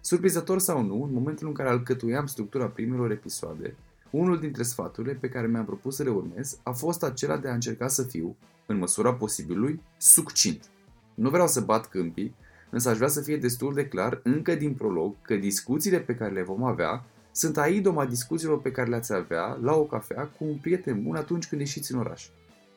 Surprizător 0.00 0.58
sau 0.58 0.82
nu, 0.82 1.02
în 1.02 1.12
momentul 1.12 1.46
în 1.48 1.54
care 1.54 1.68
alcătuiam 1.68 2.26
structura 2.26 2.66
primelor 2.66 3.10
episoade, 3.10 3.76
unul 4.10 4.38
dintre 4.38 4.62
sfaturile 4.62 5.14
pe 5.14 5.28
care 5.28 5.46
mi-am 5.46 5.64
propus 5.64 5.96
să 5.96 6.02
le 6.02 6.10
urmez 6.10 6.58
a 6.62 6.70
fost 6.70 7.02
acela 7.02 7.36
de 7.36 7.48
a 7.48 7.54
încerca 7.54 7.88
să 7.88 8.02
fiu, 8.02 8.36
în 8.66 8.78
măsura 8.78 9.14
posibilului, 9.14 9.80
succint. 9.96 10.64
Nu 11.14 11.30
vreau 11.30 11.46
să 11.46 11.60
bat 11.60 11.88
câmpii, 11.88 12.34
însă 12.72 12.88
aș 12.88 12.96
vrea 12.96 13.08
să 13.08 13.20
fie 13.20 13.36
destul 13.36 13.74
de 13.74 13.86
clar 13.86 14.20
încă 14.22 14.54
din 14.54 14.72
prolog 14.72 15.14
că 15.22 15.34
discuțiile 15.34 16.00
pe 16.00 16.14
care 16.14 16.32
le 16.32 16.42
vom 16.42 16.64
avea 16.64 17.04
sunt 17.32 17.58
aidoma 17.58 18.06
discuțiilor 18.06 18.60
pe 18.60 18.70
care 18.70 18.88
le-ați 18.88 19.12
avea 19.12 19.58
la 19.62 19.74
o 19.74 19.84
cafea 19.84 20.24
cu 20.26 20.44
un 20.44 20.56
prieten 20.56 21.02
bun 21.02 21.16
atunci 21.16 21.48
când 21.48 21.60
ieșiți 21.60 21.92
în 21.92 21.98
oraș. 21.98 22.28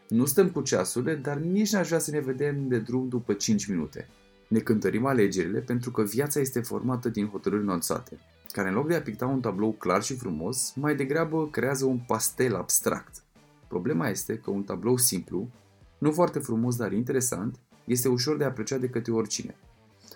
Nu 0.10 0.26
stăm 0.26 0.50
cu 0.50 0.62
ceasurile, 0.62 1.16
dar 1.16 1.38
nici 1.38 1.72
n-aș 1.72 1.88
vrea 1.88 2.00
să 2.00 2.12
ne 2.12 2.20
vedem 2.20 2.68
de 2.68 2.80
drum 2.80 3.08
după 3.08 3.34
5 3.34 3.66
minute. 3.66 4.08
Ne 4.48 4.60
cântărim 4.60 5.06
alegerile 5.06 5.60
pentru 5.60 5.92
că 5.92 6.04
viața 6.04 6.40
este 6.40 6.60
formată 6.60 7.10
din 7.10 7.28
hotărâri 7.28 7.64
nonțate, 7.64 8.20
care 8.52 8.68
în 8.68 8.74
loc 8.74 8.88
de 8.88 8.96
a 8.96 9.02
picta 9.02 9.26
un 9.26 9.40
tablou 9.40 9.72
clar 9.72 10.04
și 10.04 10.16
frumos, 10.16 10.74
mai 10.76 10.96
degrabă 10.96 11.48
creează 11.48 11.86
un 11.86 12.00
pastel 12.08 12.56
abstract. 12.56 13.24
Problema 13.68 14.10
este 14.10 14.38
că 14.38 14.50
un 14.52 14.64
tablou 14.64 14.98
simplu, 14.98 15.50
nu 15.98 16.12
foarte 16.12 16.40
frumos, 16.40 16.76
dar 16.76 16.92
interesant, 16.92 17.60
este 17.86 18.08
ușor 18.08 18.38
de 18.38 18.44
apreciat 18.44 18.80
de 18.80 18.90
către 18.90 19.12
oricine. 19.12 19.56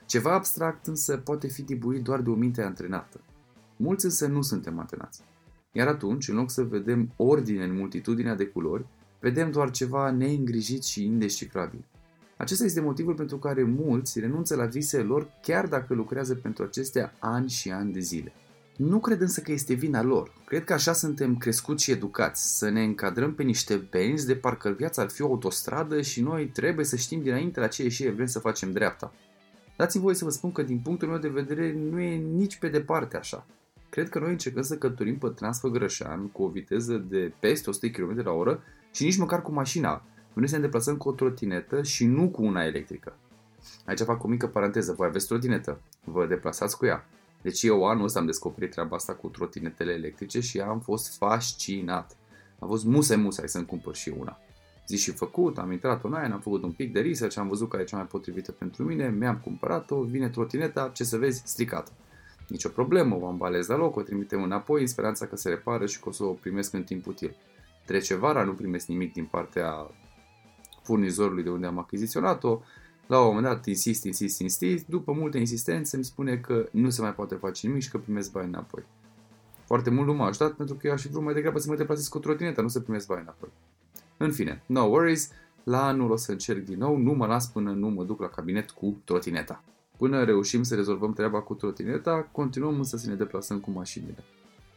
Ceva 0.10 0.34
abstract 0.34 0.88
însă 0.88 1.18
poate 1.18 1.48
fi 1.48 1.62
dibuit 1.62 2.04
doar 2.04 2.22
de 2.22 2.30
o 2.30 2.34
minte 2.34 2.62
antrenată. 2.62 3.20
Mulți 3.76 4.06
însă 4.06 4.28
nu 4.28 4.42
suntem 4.42 4.80
antrenați. 4.80 5.22
Iar 5.72 5.88
atunci, 5.88 6.28
în 6.28 6.36
loc 6.36 6.52
să 6.52 6.64
vedem 6.64 7.14
ordine 7.16 7.64
în 7.64 7.76
multitudinea 7.76 8.36
de 8.36 8.46
culori, 8.46 8.86
vedem 9.20 9.52
doar 9.52 9.72
ceva 9.72 10.12
neîngrijit 10.12 10.84
și 10.84 11.06
indescifrabil. 11.06 11.86
Acesta 12.38 12.64
este 12.64 12.82
motivul 12.82 13.14
pentru 13.14 13.38
care 13.38 13.64
mulți 13.64 14.20
renunță 14.20 14.56
la 14.56 14.66
visele 14.66 15.04
lor 15.04 15.30
chiar 15.42 15.68
dacă 15.68 15.94
lucrează 15.94 16.36
pentru 16.36 16.64
acestea 16.64 17.14
ani 17.20 17.50
și 17.50 17.72
ani 17.72 17.94
de 17.94 18.00
zile. 18.00 18.34
Nu 18.78 19.00
cred 19.00 19.22
însă 19.22 19.42
că 19.42 19.52
este 19.52 19.74
vina 19.74 20.04
lor. 20.04 20.34
Cred 20.46 20.64
că 20.64 20.74
așa 20.74 20.94
suntem 20.94 21.38
crescuți 21.38 21.84
și 21.84 21.92
educați, 21.92 22.58
să 22.58 22.70
ne 22.70 22.84
încadrăm 22.84 23.34
pe 23.34 23.44
niște 23.44 23.88
benzi 23.90 24.26
de 24.26 24.36
parcă 24.36 24.70
viața 24.70 25.02
ar 25.02 25.10
fi 25.10 25.22
o 25.22 25.26
autostradă 25.26 26.02
și 26.02 26.22
noi 26.22 26.48
trebuie 26.48 26.86
să 26.86 26.96
știm 26.96 27.22
dinainte 27.22 27.60
la 27.60 27.68
ce 27.68 27.84
ieșire 27.84 28.12
vrem 28.12 28.28
să 28.28 28.40
facem 28.40 28.72
dreapta. 28.72 29.14
Dați-mi 29.80 30.04
voie 30.04 30.16
să 30.16 30.24
vă 30.24 30.30
spun 30.30 30.52
că 30.52 30.64
din 30.64 30.80
punctul 30.80 31.08
meu 31.08 31.18
de 31.18 31.28
vedere 31.28 31.74
nu 31.74 32.00
e 32.00 32.16
nici 32.16 32.58
pe 32.58 32.68
departe 32.70 33.18
așa. 33.18 33.46
Cred 33.90 34.10
că 34.10 34.20
noi 34.20 34.30
încercăm 34.30 34.62
să 34.62 34.78
călătorim 34.78 35.18
pe 35.18 35.28
Transfăgărășan 35.28 36.28
cu 36.28 36.44
o 36.44 36.48
viteză 36.48 36.98
de 36.98 37.34
peste 37.40 37.70
100 37.70 37.90
km 37.90 38.22
la 38.24 38.32
oră 38.32 38.64
și 38.92 39.04
nici 39.04 39.18
măcar 39.18 39.42
cu 39.42 39.52
mașina. 39.52 40.04
Noi 40.34 40.48
să 40.48 40.56
ne 40.56 40.62
deplasăm 40.62 40.98
cu 40.98 41.10
o 41.10 41.12
trotinetă 41.12 41.84
și 41.84 42.06
nu 42.06 42.30
cu 42.30 42.44
una 42.44 42.66
electrică. 42.66 43.18
Aici 43.86 44.00
fac 44.00 44.24
o 44.24 44.28
mică 44.28 44.48
paranteză. 44.48 44.94
Voi 44.94 45.08
aveți 45.08 45.28
trotinetă. 45.28 45.82
Vă 46.04 46.26
deplasați 46.26 46.78
cu 46.78 46.86
ea. 46.86 47.06
Deci 47.42 47.64
eu 47.64 47.88
anul 47.88 48.04
ăsta 48.04 48.20
am 48.20 48.26
descoperit 48.26 48.72
treaba 48.72 48.96
asta 48.96 49.14
cu 49.14 49.28
trotinetele 49.28 49.92
electrice 49.92 50.40
și 50.40 50.60
am 50.60 50.80
fost 50.80 51.18
fascinat. 51.18 52.18
A 52.60 52.66
fost 52.66 52.86
musai 52.86 53.18
musai 53.18 53.50
să-mi 53.50 53.66
cumpăr 53.66 53.96
și 53.96 54.14
una. 54.18 54.40
Zi 54.90 54.98
și 54.98 55.12
făcut, 55.12 55.58
am 55.58 55.72
intrat 55.72 56.04
online, 56.04 56.34
am 56.34 56.40
făcut 56.40 56.64
un 56.64 56.72
pic 56.72 56.94
de 56.94 57.02
research, 57.02 57.38
am 57.38 57.48
văzut 57.48 57.70
care 57.70 57.82
e 57.82 57.86
cea 57.86 57.98
mai 57.98 58.06
potrivită 58.06 58.52
pentru 58.52 58.84
mine, 58.84 59.10
mi-am 59.10 59.38
cumpărat-o, 59.38 60.02
vine 60.02 60.30
trotineta, 60.30 60.90
ce 60.94 61.04
să 61.04 61.18
vezi, 61.18 61.42
stricată. 61.46 61.92
Nici 62.48 62.64
o 62.64 62.70
problemă, 62.70 63.16
o 63.16 63.28
ambalez 63.28 63.68
la 63.68 63.78
loc, 63.78 63.96
o 63.96 64.02
trimitem 64.02 64.44
înapoi 64.44 64.82
în 64.82 64.88
speranța 64.88 65.26
că 65.26 65.36
se 65.36 65.50
repară 65.50 65.86
și 65.86 66.00
că 66.00 66.10
o 66.10 66.12
să 66.12 66.24
o 66.24 66.32
primesc 66.32 66.74
în 66.74 66.84
timp 66.84 67.08
util. 67.08 67.36
Trece 67.86 68.16
vara, 68.16 68.44
nu 68.44 68.54
primesc 68.54 68.88
nimic 68.88 69.14
din 69.14 69.26
partea 69.26 69.92
furnizorului 70.84 71.44
de 71.44 71.50
unde 71.50 71.66
am 71.66 71.78
achiziționat-o, 71.78 72.62
la 73.08 73.20
un 73.20 73.26
moment 73.26 73.46
dat 73.46 73.66
insist, 73.66 74.04
insist, 74.04 74.40
insist, 74.40 74.86
după 74.88 75.12
multe 75.12 75.38
insistențe 75.38 75.96
îmi 75.96 76.06
spune 76.06 76.38
că 76.38 76.68
nu 76.72 76.90
se 76.90 77.02
mai 77.02 77.14
poate 77.14 77.36
face 77.36 77.68
nimic 77.68 77.82
și 77.82 77.90
că 77.90 77.98
primesc 77.98 78.32
bani 78.32 78.48
înapoi. 78.48 78.84
Foarte 79.66 79.90
mult 79.90 80.08
nu 80.08 80.14
m-a 80.14 80.26
ajutat 80.26 80.52
pentru 80.52 80.76
că 80.76 80.88
eu 80.88 80.94
aș 80.94 81.02
fi 81.02 81.08
vrut 81.08 81.24
mai 81.24 81.34
degrabă 81.34 81.60
să 81.60 81.70
mă 81.70 81.76
deplasez 81.76 82.08
cu 82.08 82.20
trotineta, 82.20 82.62
nu 82.62 82.68
să 82.68 82.80
primesc 82.80 83.08
bani 83.08 83.22
înapoi. 83.22 83.50
În 84.22 84.32
fine, 84.32 84.64
no 84.66 84.82
worries, 84.82 85.32
la 85.64 85.86
anul 85.86 86.12
o 86.12 86.16
să 86.16 86.32
încerc 86.32 86.66
din 86.66 86.78
nou, 86.78 86.98
nu 86.98 87.14
mă 87.14 87.26
las 87.26 87.48
până 87.48 87.72
nu 87.72 87.88
mă 87.88 88.04
duc 88.04 88.20
la 88.20 88.28
cabinet 88.28 88.70
cu 88.70 89.02
trotineta. 89.04 89.64
Până 89.98 90.24
reușim 90.24 90.64
să 90.64 90.76
rezolvăm 90.76 91.14
treaba 91.14 91.42
cu 91.42 91.54
trotineta, 91.54 92.30
continuăm 92.32 92.78
însă 92.78 92.98
să 92.98 93.10
ne 93.10 93.16
deplasăm 93.16 93.60
cu 93.60 93.72
mașinile. 93.72 94.24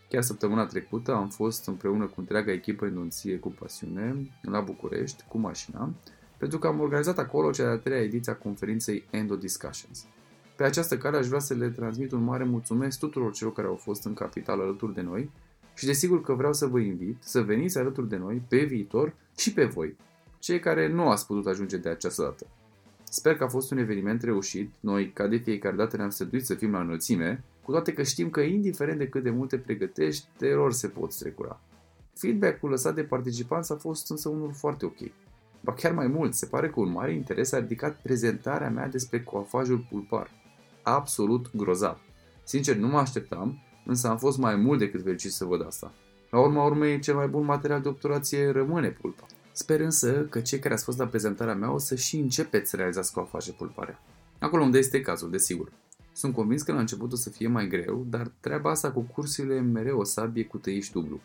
Chiar 0.09 0.23
săptămâna 0.23 0.67
trecută 0.67 1.15
am 1.15 1.29
fost 1.29 1.67
împreună 1.67 2.07
cu 2.07 2.15
întreaga 2.17 2.53
echipă 2.53 2.87
Enunție 2.87 3.39
cu 3.39 3.49
pasiune 3.49 4.31
la 4.43 4.61
București 4.61 5.25
cu 5.29 5.39
mașina, 5.39 5.95
pentru 6.39 6.59
că 6.59 6.67
am 6.67 6.81
organizat 6.81 7.19
acolo 7.19 7.51
cea 7.51 7.65
de-a 7.65 7.79
treia 7.79 8.03
ediție 8.03 8.33
a 8.33 8.37
conferinței 8.37 9.05
Endo 9.11 9.37
Discussions. 9.37 10.07
Pe 10.57 10.65
această 10.65 10.99
cale 10.99 11.17
aș 11.17 11.27
vrea 11.27 11.39
să 11.39 11.55
le 11.55 11.69
transmit 11.69 12.13
un 12.13 12.23
mare 12.23 12.45
mulțumesc 12.45 12.99
tuturor 12.99 13.33
celor 13.33 13.53
care 13.53 13.67
au 13.67 13.77
fost 13.77 14.05
în 14.05 14.15
capital 14.15 14.61
alături 14.61 14.95
de 14.95 15.01
noi 15.01 15.31
și 15.75 15.87
desigur 15.87 16.21
că 16.21 16.35
vreau 16.35 16.53
să 16.53 16.67
vă 16.67 16.79
invit 16.79 17.17
să 17.21 17.41
veniți 17.41 17.79
alături 17.79 18.09
de 18.09 18.17
noi 18.17 18.43
pe 18.49 18.65
viitor 18.65 19.15
și 19.37 19.53
pe 19.53 19.65
voi, 19.65 19.97
cei 20.39 20.61
care 20.61 20.89
nu 20.89 21.09
ați 21.09 21.27
putut 21.27 21.47
ajunge 21.47 21.77
de 21.77 21.89
această 21.89 22.23
dată. 22.23 22.47
Sper 23.05 23.37
că 23.37 23.45
a 23.45 23.49
fost 23.49 23.71
un 23.71 23.79
eveniment 23.79 24.23
reușit, 24.23 24.73
noi 24.81 25.11
ca 25.11 25.27
de 25.27 25.37
fiecare 25.37 25.77
dată 25.77 25.97
ne-am 25.97 26.11
străduit 26.11 26.47
să 26.47 26.55
fim 26.55 26.73
la 26.73 26.81
înălțime, 26.81 27.45
cu 27.63 27.71
toate 27.71 27.93
că 27.93 28.03
știm 28.03 28.31
că 28.31 28.41
indiferent 28.41 28.99
de 28.99 29.09
cât 29.09 29.23
de 29.23 29.31
multe 29.31 29.59
pregătești, 29.59 30.27
de 30.39 30.47
erori 30.47 30.75
se 30.75 30.89
pot 30.89 31.13
strecura. 31.13 31.61
Feedback-ul 32.15 32.71
lăsat 32.71 32.95
de 32.95 33.03
participanți 33.03 33.73
a 33.73 33.77
fost 33.77 34.11
însă 34.11 34.29
unul 34.29 34.53
foarte 34.53 34.85
ok. 34.85 34.99
Ba 35.61 35.73
chiar 35.73 35.93
mai 35.93 36.07
mult, 36.07 36.35
se 36.35 36.47
pare 36.47 36.71
că 36.71 36.81
un 36.81 36.91
mare 36.91 37.13
interes 37.13 37.53
a 37.53 37.59
ridicat 37.59 38.01
prezentarea 38.03 38.71
mea 38.71 38.89
despre 38.89 39.23
coafajul 39.23 39.87
pulpar. 39.91 40.31
Absolut 40.83 41.57
grozav. 41.57 42.01
Sincer, 42.45 42.77
nu 42.77 42.87
mă 42.87 42.99
așteptam, 42.99 43.63
însă 43.87 44.09
am 44.09 44.19
fost 44.19 44.39
mai 44.39 44.57
mult 44.57 44.79
decât 44.79 45.03
fericit 45.03 45.31
să 45.31 45.45
văd 45.45 45.67
asta. 45.67 45.93
La 46.33 46.41
urma 46.41 46.65
urmei, 46.65 47.01
cel 47.01 47.15
mai 47.15 47.29
bun 47.29 47.45
material 47.45 47.81
de 47.81 47.89
obturație 47.89 48.51
rămâne 48.51 48.91
pulpa. 48.91 49.27
Sper 49.53 49.81
însă 49.81 50.27
că 50.31 50.41
cei 50.41 50.59
care 50.59 50.75
ați 50.75 50.85
fost 50.85 50.99
la 50.99 51.07
prezentarea 51.07 51.55
mea 51.55 51.73
o 51.73 51.79
să 51.79 51.95
și 51.95 52.17
începeți 52.17 52.71
să 52.71 52.77
realizați 52.77 53.13
coafaje 53.13 53.53
pulpare. 53.53 53.99
Acolo 54.39 54.63
unde 54.63 54.79
este 54.79 55.01
cazul, 55.01 55.31
desigur. 55.31 55.73
Sunt 56.13 56.35
convins 56.35 56.63
că 56.63 56.73
la 56.73 56.79
început 56.79 57.13
o 57.13 57.17
să 57.17 57.31
fie 57.31 57.49
mai 57.49 57.69
greu, 57.69 58.07
dar 58.09 58.31
treaba 58.41 58.71
asta 58.71 58.93
cu 58.93 59.01
cursurile 59.01 59.61
mereu 59.61 59.99
o 59.99 60.05
sabie 60.05 60.45
cu 60.45 60.59
tăiș 60.59 60.91
dublu. 60.91 61.21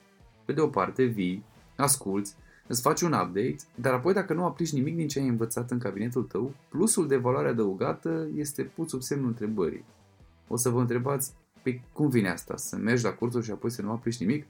Pe 0.46 0.54
de 0.54 0.62
o 0.62 0.68
parte, 0.68 1.04
vii, 1.04 1.44
asculți, 1.76 2.36
îți 2.68 2.82
faci 2.82 3.02
un 3.02 3.14
update, 3.14 3.58
dar 3.76 3.94
apoi 3.94 4.14
dacă 4.14 4.34
nu 4.34 4.46
aplici 4.46 4.74
nimic 4.74 4.96
din 4.96 5.08
ce 5.08 5.20
ai 5.20 5.28
învățat 5.28 5.72
în 5.72 5.78
cabinetul 5.78 6.24
tău, 6.24 6.54
plusul 6.70 7.08
de 7.08 7.18
valoare 7.18 7.48
adăugată 7.48 8.28
este 8.36 8.64
pus 8.64 8.90
sub 8.90 9.02
semnul 9.02 9.28
întrebării. 9.28 9.86
O 10.48 10.58
să 10.58 10.70
vă 10.70 10.80
întrebați, 10.80 11.32
pe 11.32 11.60
păi 11.64 11.84
cum 11.94 12.10
vine 12.10 12.30
asta? 12.30 12.58
Să 12.58 12.76
mergi 12.76 13.04
la 13.04 13.14
cursuri 13.14 13.46
și 13.46 13.52
apoi 13.52 13.72
să 13.72 13.82
nu 13.82 13.92
aplici 13.92 14.20
nimic? 14.20 14.46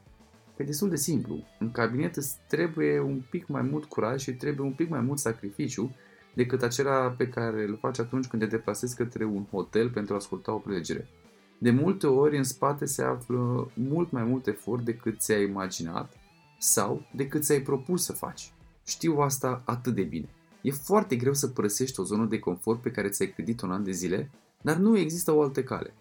Pe 0.57 0.63
destul 0.63 0.89
de 0.89 0.95
simplu. 0.95 1.43
În 1.59 1.71
cabinet 1.71 2.15
îți 2.15 2.35
trebuie 2.47 2.99
un 2.99 3.21
pic 3.29 3.47
mai 3.47 3.61
mult 3.61 3.85
curaj 3.85 4.21
și 4.21 4.33
trebuie 4.33 4.67
un 4.67 4.73
pic 4.73 4.89
mai 4.89 5.01
mult 5.01 5.19
sacrificiu 5.19 5.95
decât 6.33 6.61
acela 6.61 7.09
pe 7.09 7.27
care 7.27 7.63
îl 7.63 7.77
faci 7.81 7.99
atunci 7.99 8.27
când 8.27 8.41
te 8.41 8.47
deplasezi 8.47 8.95
către 8.95 9.25
un 9.25 9.45
hotel 9.51 9.89
pentru 9.89 10.13
a 10.13 10.17
asculta 10.17 10.53
o 10.53 10.57
prelegere. 10.57 11.07
De 11.57 11.71
multe 11.71 12.07
ori 12.07 12.37
în 12.37 12.43
spate 12.43 12.85
se 12.85 13.03
află 13.03 13.71
mult 13.73 14.11
mai 14.11 14.23
mult 14.23 14.47
efort 14.47 14.85
decât 14.85 15.19
ți-ai 15.19 15.43
imaginat 15.43 16.13
sau 16.59 17.05
decât 17.15 17.43
ți-ai 17.43 17.61
propus 17.61 18.03
să 18.03 18.13
faci. 18.13 18.51
Știu 18.85 19.19
asta 19.19 19.61
atât 19.65 19.95
de 19.95 20.03
bine. 20.03 20.29
E 20.61 20.71
foarte 20.71 21.15
greu 21.15 21.33
să 21.33 21.47
părăsești 21.47 21.99
o 21.99 22.03
zonă 22.03 22.25
de 22.25 22.39
confort 22.39 22.81
pe 22.81 22.91
care 22.91 23.09
ți-ai 23.09 23.29
credit 23.29 23.61
un 23.61 23.71
an 23.71 23.83
de 23.83 23.91
zile, 23.91 24.29
dar 24.61 24.75
nu 24.75 24.97
există 24.97 25.31
o 25.31 25.41
altă 25.41 25.63
cale. 25.63 25.93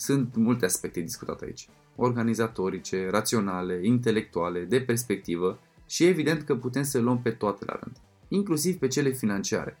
Sunt 0.00 0.34
multe 0.34 0.64
aspecte 0.64 1.00
discutate 1.00 1.44
aici. 1.44 1.68
Organizatorice, 1.96 3.08
raționale, 3.10 3.80
intelectuale, 3.82 4.60
de 4.64 4.80
perspectivă 4.80 5.58
și 5.86 6.04
evident 6.04 6.42
că 6.42 6.56
putem 6.56 6.82
să 6.82 6.98
luăm 6.98 7.22
pe 7.22 7.30
toate 7.30 7.64
la 7.64 7.78
rând 7.82 7.96
inclusiv 8.32 8.78
pe 8.78 8.86
cele 8.86 9.10
financiare. 9.10 9.78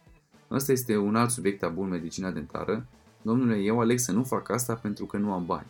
Ăsta 0.50 0.72
este 0.72 0.96
un 0.96 1.16
alt 1.16 1.30
subiect 1.30 1.58
tabu 1.58 1.82
în 1.82 1.88
medicina 1.88 2.30
dentară. 2.30 2.86
Domnule, 3.22 3.56
eu 3.56 3.80
aleg 3.80 3.98
să 3.98 4.12
nu 4.12 4.24
fac 4.24 4.50
asta 4.50 4.74
pentru 4.74 5.06
că 5.06 5.16
nu 5.16 5.32
am 5.32 5.46
bani. 5.46 5.66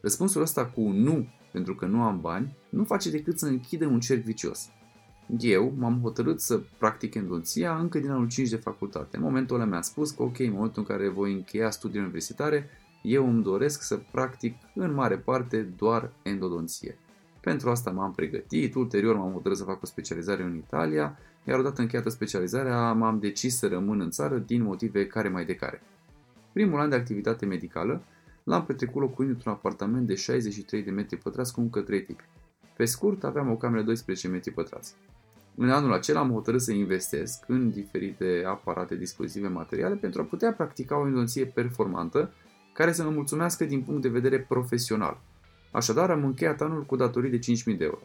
Răspunsul 0.00 0.42
ăsta 0.42 0.66
cu 0.66 0.80
nu 0.80 1.28
pentru 1.52 1.74
că 1.74 1.86
nu 1.86 2.02
am 2.02 2.20
bani 2.20 2.56
nu 2.68 2.84
face 2.84 3.10
decât 3.10 3.38
să 3.38 3.46
închidă 3.46 3.86
un 3.86 4.00
cerc 4.00 4.22
vicios. 4.22 4.68
Eu 5.38 5.74
m-am 5.76 6.00
hotărât 6.02 6.40
să 6.40 6.62
practic 6.78 7.14
endodonția 7.14 7.78
încă 7.78 7.98
din 7.98 8.10
anul 8.10 8.28
5 8.28 8.48
de 8.48 8.56
facultate. 8.56 9.16
În 9.16 9.22
momentul 9.22 9.56
ăla 9.56 9.64
mi-am 9.64 9.82
spus 9.82 10.10
că 10.10 10.22
ok, 10.22 10.38
în 10.38 10.52
momentul 10.52 10.84
în 10.88 10.96
care 10.96 11.08
voi 11.08 11.32
încheia 11.32 11.70
studiile 11.70 12.02
universitare, 12.02 12.70
eu 13.04 13.28
îmi 13.28 13.42
doresc 13.42 13.82
să 13.82 14.00
practic 14.10 14.56
în 14.74 14.94
mare 14.94 15.16
parte 15.16 15.60
doar 15.76 16.12
endodonție. 16.22 16.98
Pentru 17.40 17.70
asta 17.70 17.90
m-am 17.90 18.12
pregătit, 18.12 18.74
ulterior 18.74 19.16
m-am 19.16 19.32
hotărât 19.32 19.56
să 19.56 19.64
fac 19.64 19.82
o 19.82 19.86
specializare 19.86 20.42
în 20.42 20.56
Italia 20.56 21.18
iar 21.44 21.58
odată 21.58 21.80
încheiată 21.80 22.08
specializarea 22.08 22.92
m-am 22.92 23.18
decis 23.18 23.56
să 23.56 23.68
rămân 23.68 24.00
în 24.00 24.10
țară 24.10 24.38
din 24.38 24.62
motive 24.62 25.06
care 25.06 25.28
mai 25.28 25.44
de 25.44 25.54
care. 25.54 25.82
Primul 26.52 26.80
an 26.80 26.88
de 26.88 26.94
activitate 26.94 27.46
medicală 27.46 28.02
l-am 28.42 28.64
petrecut 28.64 29.00
locuind 29.00 29.32
într-un 29.32 29.52
apartament 29.52 30.06
de 30.06 30.14
63 30.14 30.82
de 30.82 30.90
metri 30.90 31.16
pătrați 31.16 31.52
cu 31.52 31.60
încă 31.60 31.80
3 31.80 32.02
tipi. 32.02 32.24
Pe 32.76 32.84
scurt, 32.84 33.24
aveam 33.24 33.50
o 33.50 33.56
cameră 33.56 33.80
de 33.80 33.86
12 33.86 34.28
metri 34.28 34.50
pătrați. 34.50 34.94
În 35.56 35.70
anul 35.70 35.92
acela 35.92 36.20
am 36.20 36.30
hotărât 36.30 36.60
să 36.60 36.72
investesc 36.72 37.44
în 37.46 37.70
diferite 37.70 38.42
aparate, 38.46 38.96
dispozitive, 38.96 39.48
materiale 39.48 39.94
pentru 39.94 40.20
a 40.20 40.24
putea 40.24 40.52
practica 40.52 41.00
o 41.00 41.06
indonție 41.06 41.44
performantă 41.46 42.32
care 42.74 42.92
să 42.92 43.04
mă 43.04 43.10
mulțumească 43.10 43.64
din 43.64 43.82
punct 43.82 44.02
de 44.02 44.08
vedere 44.08 44.38
profesional. 44.40 45.20
Așadar, 45.70 46.10
am 46.10 46.24
încheiat 46.24 46.60
anul 46.60 46.84
cu 46.84 46.96
datorii 46.96 47.30
de 47.30 47.38
5.000 47.72 47.78
de 47.78 47.84
euro. 47.84 47.98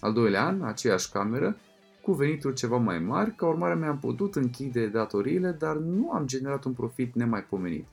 Al 0.00 0.12
doilea 0.12 0.46
an, 0.46 0.62
aceeași 0.62 1.10
cameră, 1.10 1.56
cu 2.02 2.12
venituri 2.12 2.54
ceva 2.54 2.76
mai 2.76 2.98
mari, 2.98 3.34
ca 3.34 3.46
urmare 3.46 3.74
mi-am 3.74 3.98
putut 3.98 4.34
închide 4.34 4.86
datoriile, 4.86 5.50
dar 5.50 5.76
nu 5.76 6.10
am 6.10 6.26
generat 6.26 6.64
un 6.64 6.72
profit 6.72 7.14
nemaipomenit. 7.14 7.86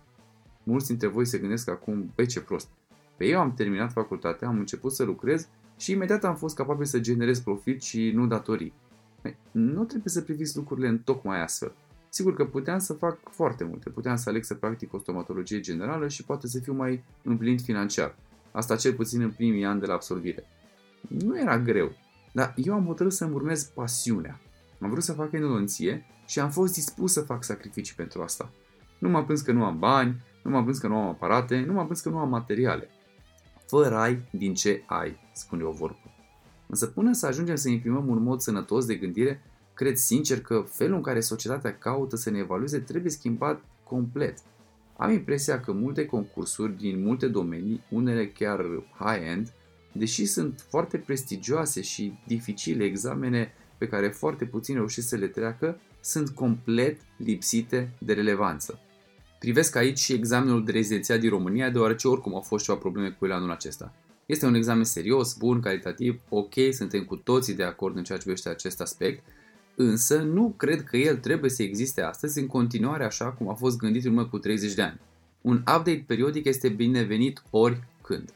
Mulți 0.64 0.88
dintre 0.88 1.08
voi 1.08 1.26
se 1.26 1.38
gândesc 1.38 1.70
acum, 1.70 2.12
pe 2.16 2.26
ce 2.26 2.42
prost. 2.42 2.68
Pe 3.18 3.26
eu 3.26 3.40
am 3.40 3.54
terminat 3.54 3.92
facultatea, 3.92 4.48
am 4.48 4.58
început 4.58 4.92
să 4.92 5.04
lucrez 5.04 5.48
și 5.78 5.92
imediat 5.92 6.24
am 6.24 6.36
fost 6.36 6.56
capabil 6.56 6.86
să 6.86 7.00
generez 7.00 7.40
profit 7.40 7.82
și 7.82 8.12
nu 8.12 8.28
datorii. 8.28 8.74
Nu 9.52 9.84
trebuie 9.84 10.12
să 10.14 10.22
priviți 10.22 10.58
lucrurile 10.58 10.88
în 10.88 10.98
tocmai 10.98 11.42
astfel. 11.42 11.74
Sigur 12.10 12.34
că 12.34 12.46
puteam 12.46 12.80
să 12.80 12.94
fac 12.94 13.20
foarte 13.32 13.64
multe. 13.64 13.90
Puteam 13.90 14.16
să 14.16 14.30
aleg 14.30 14.44
să 14.44 14.54
practic 14.54 14.94
o 14.94 14.98
stomatologie 14.98 15.60
generală 15.60 16.08
și 16.08 16.24
poate 16.24 16.48
să 16.48 16.60
fiu 16.60 16.74
mai 16.74 17.04
împlinit 17.24 17.62
financiar. 17.62 18.16
Asta 18.52 18.76
cel 18.76 18.94
puțin 18.94 19.22
în 19.22 19.32
primii 19.32 19.66
ani 19.66 19.80
de 19.80 19.86
la 19.86 19.94
absolvire. 19.94 20.44
Nu 21.02 21.40
era 21.40 21.60
greu, 21.60 21.92
dar 22.32 22.54
eu 22.56 22.74
am 22.74 22.86
hotărât 22.86 23.12
să-mi 23.12 23.34
urmez 23.34 23.64
pasiunea. 23.64 24.40
Am 24.80 24.90
vrut 24.90 25.04
să 25.04 25.14
fac 25.14 25.32
endodonție 25.32 26.06
și 26.26 26.40
am 26.40 26.50
fost 26.50 26.74
dispus 26.74 27.12
să 27.12 27.22
fac 27.22 27.44
sacrificii 27.44 27.96
pentru 27.96 28.22
asta. 28.22 28.52
Nu 29.00 29.10
m-am 29.10 29.26
plâns 29.26 29.42
că 29.42 29.52
nu 29.52 29.66
am 29.66 29.80
bani, 29.80 30.24
nu 30.44 30.52
m-am 30.52 30.64
plâns 30.64 30.78
că 30.78 30.88
nu 30.88 30.96
am 30.96 31.08
aparate, 31.08 31.60
nu 31.60 31.74
m-am 31.74 31.86
plâns 31.86 32.02
că 32.02 32.10
nu 32.10 32.18
am 32.18 32.30
materiale. 32.30 32.90
Fără 33.68 33.96
ai 33.96 34.28
din 34.32 34.54
ce 34.54 34.84
ai, 34.86 35.18
spune 35.34 35.64
o 35.64 35.72
vorbă. 35.72 36.14
Însă 36.68 36.86
până 36.86 37.14
să 37.14 37.26
ajungem 37.26 37.56
să 37.56 37.70
imprimăm 37.70 38.08
un 38.08 38.24
mod 38.24 38.40
sănătos 38.40 38.86
de 38.86 38.96
gândire, 38.96 39.42
cred 39.80 39.98
sincer 39.98 40.42
că 40.42 40.66
felul 40.70 40.96
în 40.96 41.02
care 41.02 41.20
societatea 41.20 41.78
caută 41.78 42.16
să 42.16 42.30
ne 42.30 42.38
evalueze 42.38 42.80
trebuie 42.80 43.12
schimbat 43.12 43.62
complet. 43.84 44.38
Am 44.98 45.12
impresia 45.12 45.60
că 45.60 45.72
multe 45.72 46.06
concursuri 46.06 46.78
din 46.78 47.04
multe 47.04 47.28
domenii, 47.28 47.84
unele 47.90 48.28
chiar 48.28 48.66
high-end, 48.98 49.54
deși 49.92 50.26
sunt 50.26 50.66
foarte 50.70 50.98
prestigioase 50.98 51.82
și 51.82 52.20
dificile 52.28 52.84
examene 52.84 53.54
pe 53.78 53.88
care 53.88 54.08
foarte 54.08 54.46
puțini 54.46 54.78
reușesc 54.78 55.08
să 55.08 55.16
le 55.16 55.28
treacă, 55.28 55.80
sunt 56.02 56.30
complet 56.30 57.02
lipsite 57.18 57.94
de 58.00 58.14
relevanță. 58.14 58.80
Privesc 59.40 59.76
aici 59.76 60.00
și 60.00 60.14
examenul 60.14 60.66
de 60.66 60.72
rezidențiat 60.72 61.20
din 61.20 61.30
România, 61.30 61.70
deoarece 61.70 62.08
oricum 62.08 62.36
au 62.36 62.42
fost 62.42 62.64
ceva 62.64 62.78
probleme 62.78 63.10
cu 63.10 63.26
el 63.26 63.32
anul 63.32 63.52
acesta. 63.52 63.94
Este 64.26 64.46
un 64.46 64.54
examen 64.54 64.84
serios, 64.84 65.38
bun, 65.38 65.62
calitativ, 65.62 66.22
ok, 66.30 66.54
suntem 66.72 67.04
cu 67.04 67.16
toții 67.16 67.56
de 67.56 67.64
acord 67.64 67.96
în 67.96 68.04
ceea 68.04 68.18
ce 68.18 68.24
privește 68.24 68.50
acest 68.50 68.82
aspect, 68.82 69.24
însă 69.82 70.18
nu 70.18 70.54
cred 70.58 70.84
că 70.84 70.98
el 70.98 71.18
trebuie 71.18 71.50
să 71.50 71.64
existe 71.64 72.02
astăzi 72.02 72.40
în 72.40 72.48
continuare 72.48 73.04
așa 73.04 73.26
cum 73.32 73.50
a 73.50 73.54
fost 73.54 73.78
gândit 73.78 74.06
în 74.06 74.12
urmă 74.12 74.26
cu 74.26 74.38
30 74.38 74.74
de 74.74 74.82
ani. 74.82 75.00
Un 75.42 75.56
update 75.58 76.04
periodic 76.08 76.46
este 76.46 76.70
binevenit 76.70 77.44
oricând. 77.50 78.34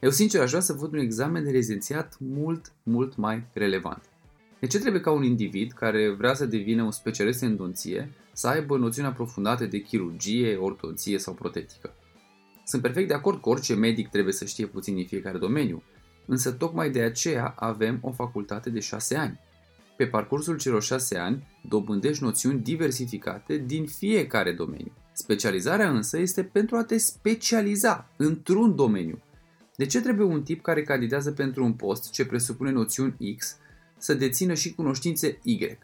Eu 0.00 0.10
sincer 0.10 0.40
aș 0.40 0.48
vrea 0.48 0.60
să 0.60 0.72
văd 0.72 0.92
un 0.92 0.98
examen 0.98 1.44
de 1.44 1.50
rezidențiat 1.50 2.16
mult, 2.18 2.72
mult 2.82 3.16
mai 3.16 3.46
relevant. 3.52 4.02
De 4.60 4.66
ce 4.66 4.78
trebuie 4.78 5.00
ca 5.00 5.10
un 5.10 5.22
individ 5.22 5.72
care 5.72 6.10
vrea 6.10 6.34
să 6.34 6.46
devină 6.46 6.82
un 6.82 6.90
specialist 6.90 7.42
în 7.42 7.48
endonție 7.48 8.12
să 8.32 8.48
aibă 8.48 8.76
noțiuni 8.76 9.08
aprofundate 9.08 9.66
de 9.66 9.78
chirurgie, 9.78 10.56
ortodonție 10.56 11.18
sau 11.18 11.34
protetică? 11.34 11.94
Sunt 12.64 12.82
perfect 12.82 13.08
de 13.08 13.14
acord 13.14 13.42
că 13.42 13.48
orice 13.48 13.74
medic 13.74 14.08
trebuie 14.08 14.32
să 14.32 14.44
știe 14.44 14.66
puțin 14.66 14.94
din 14.94 15.06
fiecare 15.06 15.38
domeniu, 15.38 15.82
însă 16.26 16.52
tocmai 16.52 16.90
de 16.90 17.00
aceea 17.00 17.54
avem 17.56 17.98
o 18.02 18.12
facultate 18.12 18.70
de 18.70 18.80
6 18.80 19.16
ani. 19.16 19.40
Pe 19.96 20.06
parcursul 20.06 20.58
celor 20.58 20.82
6 20.82 21.18
ani 21.18 21.46
dobândești 21.68 22.22
noțiuni 22.22 22.60
diversificate 22.60 23.56
din 23.56 23.86
fiecare 23.86 24.52
domeniu. 24.52 24.92
Specializarea 25.12 25.90
însă 25.90 26.18
este 26.18 26.42
pentru 26.42 26.76
a 26.76 26.84
te 26.84 26.98
specializa 26.98 28.10
într-un 28.16 28.74
domeniu. 28.74 29.22
De 29.76 29.86
ce 29.86 30.00
trebuie 30.00 30.26
un 30.26 30.42
tip 30.42 30.62
care 30.62 30.82
candidează 30.82 31.32
pentru 31.32 31.64
un 31.64 31.72
post 31.72 32.10
ce 32.10 32.26
presupune 32.26 32.70
noțiuni 32.70 33.36
X 33.36 33.56
să 33.98 34.14
dețină 34.14 34.54
și 34.54 34.74
cunoștințe 34.74 35.38
Y? 35.42 35.78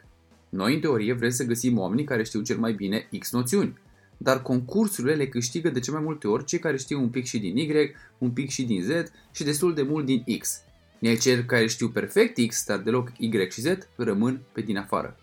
Noi, 0.49 0.75
în 0.75 0.81
teorie, 0.81 1.13
vrem 1.13 1.31
să 1.31 1.45
găsim 1.45 1.79
oamenii 1.79 2.05
care 2.05 2.23
știu 2.23 2.43
cel 2.43 2.59
mai 2.59 2.73
bine 2.73 3.09
X 3.19 3.33
noțiuni 3.33 3.79
dar 4.23 4.43
concursurile 4.43 5.15
le 5.15 5.27
câștigă 5.27 5.71
de 5.71 5.81
ce 5.81 5.91
mai 5.91 6.03
multe 6.03 6.29
ori 6.29 6.45
cei 6.45 6.59
care 6.59 6.77
știu 6.77 7.01
un 7.01 7.09
pic 7.09 7.25
și 7.25 7.39
din 7.39 7.57
Y, 7.57 7.95
un 8.19 8.31
pic 8.31 8.51
și 8.51 8.65
din 8.65 8.83
Z 8.83 8.89
și 9.31 9.45
destul 9.45 9.75
de 9.75 9.83
mult 9.83 10.05
din 10.05 10.25
X. 10.39 10.63
Iar 11.01 11.19
cei 11.19 11.45
care 11.45 11.67
știu 11.67 11.89
perfect 11.89 12.47
X, 12.49 12.65
dar 12.67 12.79
deloc 12.79 13.13
Y 13.19 13.51
și 13.51 13.61
Z, 13.61 13.67
rămân 13.97 14.43
pe 14.53 14.61
din 14.61 14.77
afară. 14.77 15.17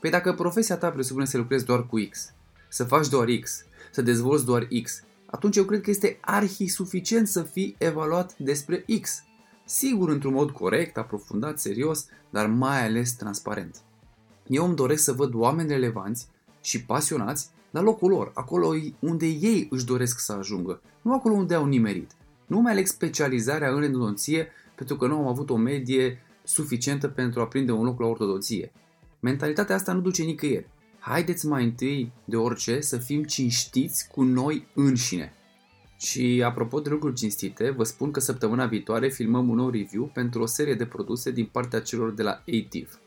Păi 0.00 0.10
dacă 0.10 0.32
profesia 0.32 0.76
ta 0.76 0.90
presupune 0.90 1.24
să 1.24 1.36
lucrezi 1.36 1.64
doar 1.64 1.86
cu 1.86 1.96
X, 2.10 2.32
să 2.68 2.84
faci 2.84 3.08
doar 3.08 3.28
X, 3.40 3.64
să 3.90 4.02
dezvolți 4.02 4.44
doar 4.44 4.68
X, 4.82 5.02
atunci 5.26 5.56
eu 5.56 5.64
cred 5.64 5.80
că 5.80 5.90
este 5.90 6.18
arhi 6.20 6.66
suficient 6.66 7.28
să 7.28 7.42
fii 7.42 7.74
evaluat 7.78 8.38
despre 8.38 8.84
X. 9.00 9.22
Sigur, 9.64 10.08
într-un 10.08 10.32
mod 10.32 10.50
corect, 10.50 10.96
aprofundat, 10.96 11.58
serios, 11.58 12.06
dar 12.30 12.46
mai 12.46 12.84
ales 12.84 13.12
transparent. 13.12 13.76
Eu 14.46 14.64
îmi 14.64 14.76
doresc 14.76 15.02
să 15.02 15.12
văd 15.12 15.34
oameni 15.34 15.68
relevanți 15.68 16.28
și 16.60 16.84
pasionați 16.84 17.48
la 17.70 17.80
locul 17.80 18.10
lor, 18.10 18.30
acolo 18.34 18.74
unde 18.98 19.26
ei 19.26 19.66
își 19.70 19.84
doresc 19.84 20.18
să 20.18 20.32
ajungă, 20.32 20.80
nu 21.02 21.14
acolo 21.14 21.34
unde 21.34 21.54
au 21.54 21.66
nimerit. 21.66 22.10
Nu 22.46 22.60
mai 22.60 22.72
aleg 22.72 22.86
specializarea 22.86 23.70
în 23.70 23.82
endodonție 23.82 24.48
pentru 24.76 24.96
că 24.96 25.06
nu 25.06 25.16
am 25.16 25.26
avut 25.26 25.50
o 25.50 25.56
medie 25.56 26.22
suficientă 26.44 27.08
pentru 27.08 27.40
a 27.40 27.46
prinde 27.46 27.72
un 27.72 27.84
loc 27.84 28.00
la 28.00 28.06
ortodonție. 28.06 28.72
Mentalitatea 29.20 29.74
asta 29.74 29.92
nu 29.92 30.00
duce 30.00 30.22
nicăieri. 30.22 30.68
Haideți 30.98 31.46
mai 31.46 31.64
întâi 31.64 32.12
de 32.24 32.36
orice 32.36 32.80
să 32.80 32.96
fim 32.96 33.24
cinstiți 33.24 34.08
cu 34.08 34.22
noi 34.22 34.66
înșine. 34.74 35.32
Și 35.98 36.42
apropo 36.44 36.80
de 36.80 36.90
lucruri 36.90 37.14
cinstite, 37.14 37.70
vă 37.70 37.84
spun 37.84 38.10
că 38.10 38.20
săptămâna 38.20 38.66
viitoare 38.66 39.08
filmăm 39.08 39.48
un 39.48 39.56
nou 39.56 39.70
review 39.70 40.10
pentru 40.14 40.42
o 40.42 40.46
serie 40.46 40.74
de 40.74 40.86
produse 40.86 41.30
din 41.30 41.48
partea 41.52 41.80
celor 41.80 42.12
de 42.12 42.22
la 42.22 42.30
ATIV. 42.30 43.00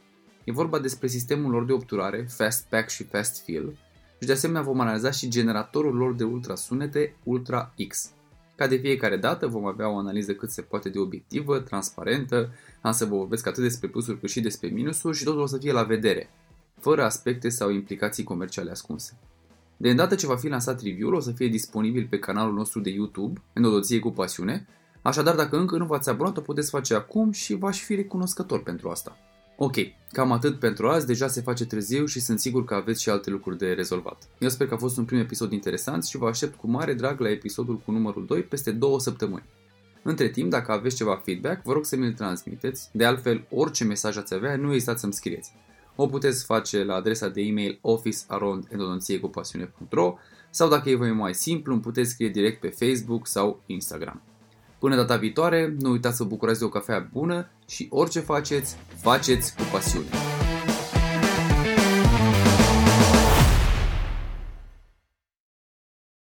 E 0.43 0.51
vorba 0.51 0.79
despre 0.79 1.07
sistemul 1.07 1.51
lor 1.51 1.65
de 1.65 1.71
obturare, 1.71 2.27
Fast 2.29 2.65
Pack 2.69 2.89
și 2.89 3.03
Fast 3.03 3.43
Fill, 3.43 3.77
și 4.19 4.27
de 4.27 4.31
asemenea 4.31 4.61
vom 4.61 4.79
analiza 4.79 5.11
și 5.11 5.29
generatorul 5.29 5.95
lor 5.95 6.13
de 6.13 6.23
ultrasunete 6.23 7.15
Ultra 7.23 7.73
X. 7.87 8.11
Ca 8.59 8.67
de 8.67 8.75
fiecare 8.75 9.17
dată 9.17 9.47
vom 9.47 9.65
avea 9.65 9.89
o 9.89 9.97
analiză 9.97 10.33
cât 10.33 10.49
se 10.49 10.61
poate 10.61 10.89
de 10.89 10.99
obiectivă, 10.99 11.59
transparentă, 11.59 12.49
am 12.81 12.91
să 12.91 13.05
vă 13.05 13.15
vorbesc 13.15 13.47
atât 13.47 13.63
despre 13.63 13.87
plusuri 13.87 14.19
cât 14.19 14.29
și 14.29 14.41
despre 14.41 14.67
minusuri 14.67 15.17
și 15.17 15.23
totul 15.23 15.41
o 15.41 15.45
să 15.45 15.57
fie 15.57 15.71
la 15.71 15.83
vedere, 15.83 16.29
fără 16.79 17.03
aspecte 17.03 17.49
sau 17.49 17.69
implicații 17.69 18.23
comerciale 18.23 18.71
ascunse. 18.71 19.17
De 19.77 19.89
îndată 19.89 20.15
ce 20.15 20.27
va 20.27 20.35
fi 20.35 20.47
lansat 20.47 20.81
review-ul, 20.81 21.13
o 21.13 21.19
să 21.19 21.31
fie 21.31 21.47
disponibil 21.47 22.07
pe 22.09 22.19
canalul 22.19 22.53
nostru 22.53 22.79
de 22.79 22.89
YouTube, 22.89 23.41
Endodoție 23.53 23.99
cu 23.99 24.11
pasiune, 24.11 24.67
așadar 25.01 25.35
dacă 25.35 25.57
încă 25.57 25.77
nu 25.77 25.85
v-ați 25.85 26.09
abonat, 26.09 26.37
o 26.37 26.41
puteți 26.41 26.69
face 26.69 26.95
acum 26.95 27.31
și 27.31 27.55
v-aș 27.55 27.81
fi 27.81 27.95
recunoscător 27.95 28.63
pentru 28.63 28.89
asta. 28.89 29.17
Ok, 29.61 29.75
cam 30.11 30.31
atât 30.31 30.59
pentru 30.59 30.89
azi, 30.89 31.05
deja 31.05 31.27
se 31.27 31.41
face 31.41 31.65
târziu 31.65 32.05
și 32.05 32.19
sunt 32.19 32.39
sigur 32.39 32.65
că 32.65 32.73
aveți 32.73 33.01
și 33.01 33.09
alte 33.09 33.29
lucruri 33.29 33.57
de 33.57 33.73
rezolvat. 33.73 34.29
Eu 34.37 34.49
sper 34.49 34.67
că 34.67 34.73
a 34.73 34.77
fost 34.77 34.97
un 34.97 35.05
prim 35.05 35.19
episod 35.19 35.51
interesant 35.51 36.05
și 36.05 36.17
vă 36.17 36.27
aștept 36.27 36.55
cu 36.55 36.67
mare 36.67 36.93
drag 36.93 37.19
la 37.19 37.29
episodul 37.29 37.77
cu 37.77 37.91
numărul 37.91 38.25
2 38.25 38.43
peste 38.43 38.71
două 38.71 38.99
săptămâni. 38.99 39.43
Între 40.03 40.29
timp, 40.29 40.49
dacă 40.49 40.71
aveți 40.71 40.95
ceva 40.95 41.21
feedback, 41.23 41.63
vă 41.63 41.73
rog 41.73 41.85
să 41.85 41.95
mi-l 41.95 42.13
transmiteți, 42.13 42.89
de 42.91 43.05
altfel 43.05 43.47
orice 43.49 43.83
mesaj 43.83 44.17
ați 44.17 44.33
avea, 44.33 44.55
nu 44.55 44.73
ezitați 44.73 44.99
să-mi 44.99 45.13
scrieți. 45.13 45.53
O 45.95 46.07
puteți 46.07 46.45
face 46.45 46.83
la 46.83 46.95
adresa 46.95 47.27
de 47.27 47.41
e-mail 47.41 47.79
officearondendodonțiecupasiune.ro 47.81 50.15
sau 50.49 50.69
dacă 50.69 50.89
e 50.89 50.95
mai 50.95 51.33
simplu, 51.33 51.73
îmi 51.73 51.81
puteți 51.81 52.09
scrie 52.09 52.29
direct 52.29 52.59
pe 52.59 52.69
Facebook 52.69 53.27
sau 53.27 53.63
Instagram. 53.65 54.21
Până 54.79 54.95
data 54.95 55.15
viitoare, 55.15 55.75
nu 55.79 55.89
uitați 55.89 56.17
să 56.17 56.23
vă 56.23 56.29
bucurați 56.29 56.59
de 56.59 56.65
o 56.65 56.69
cafea 56.69 57.09
bună 57.13 57.49
și 57.67 57.87
orice 57.89 58.19
faceți, 58.19 58.77
faceți 59.01 59.55
cu 59.55 59.61
pasiune. 59.71 60.07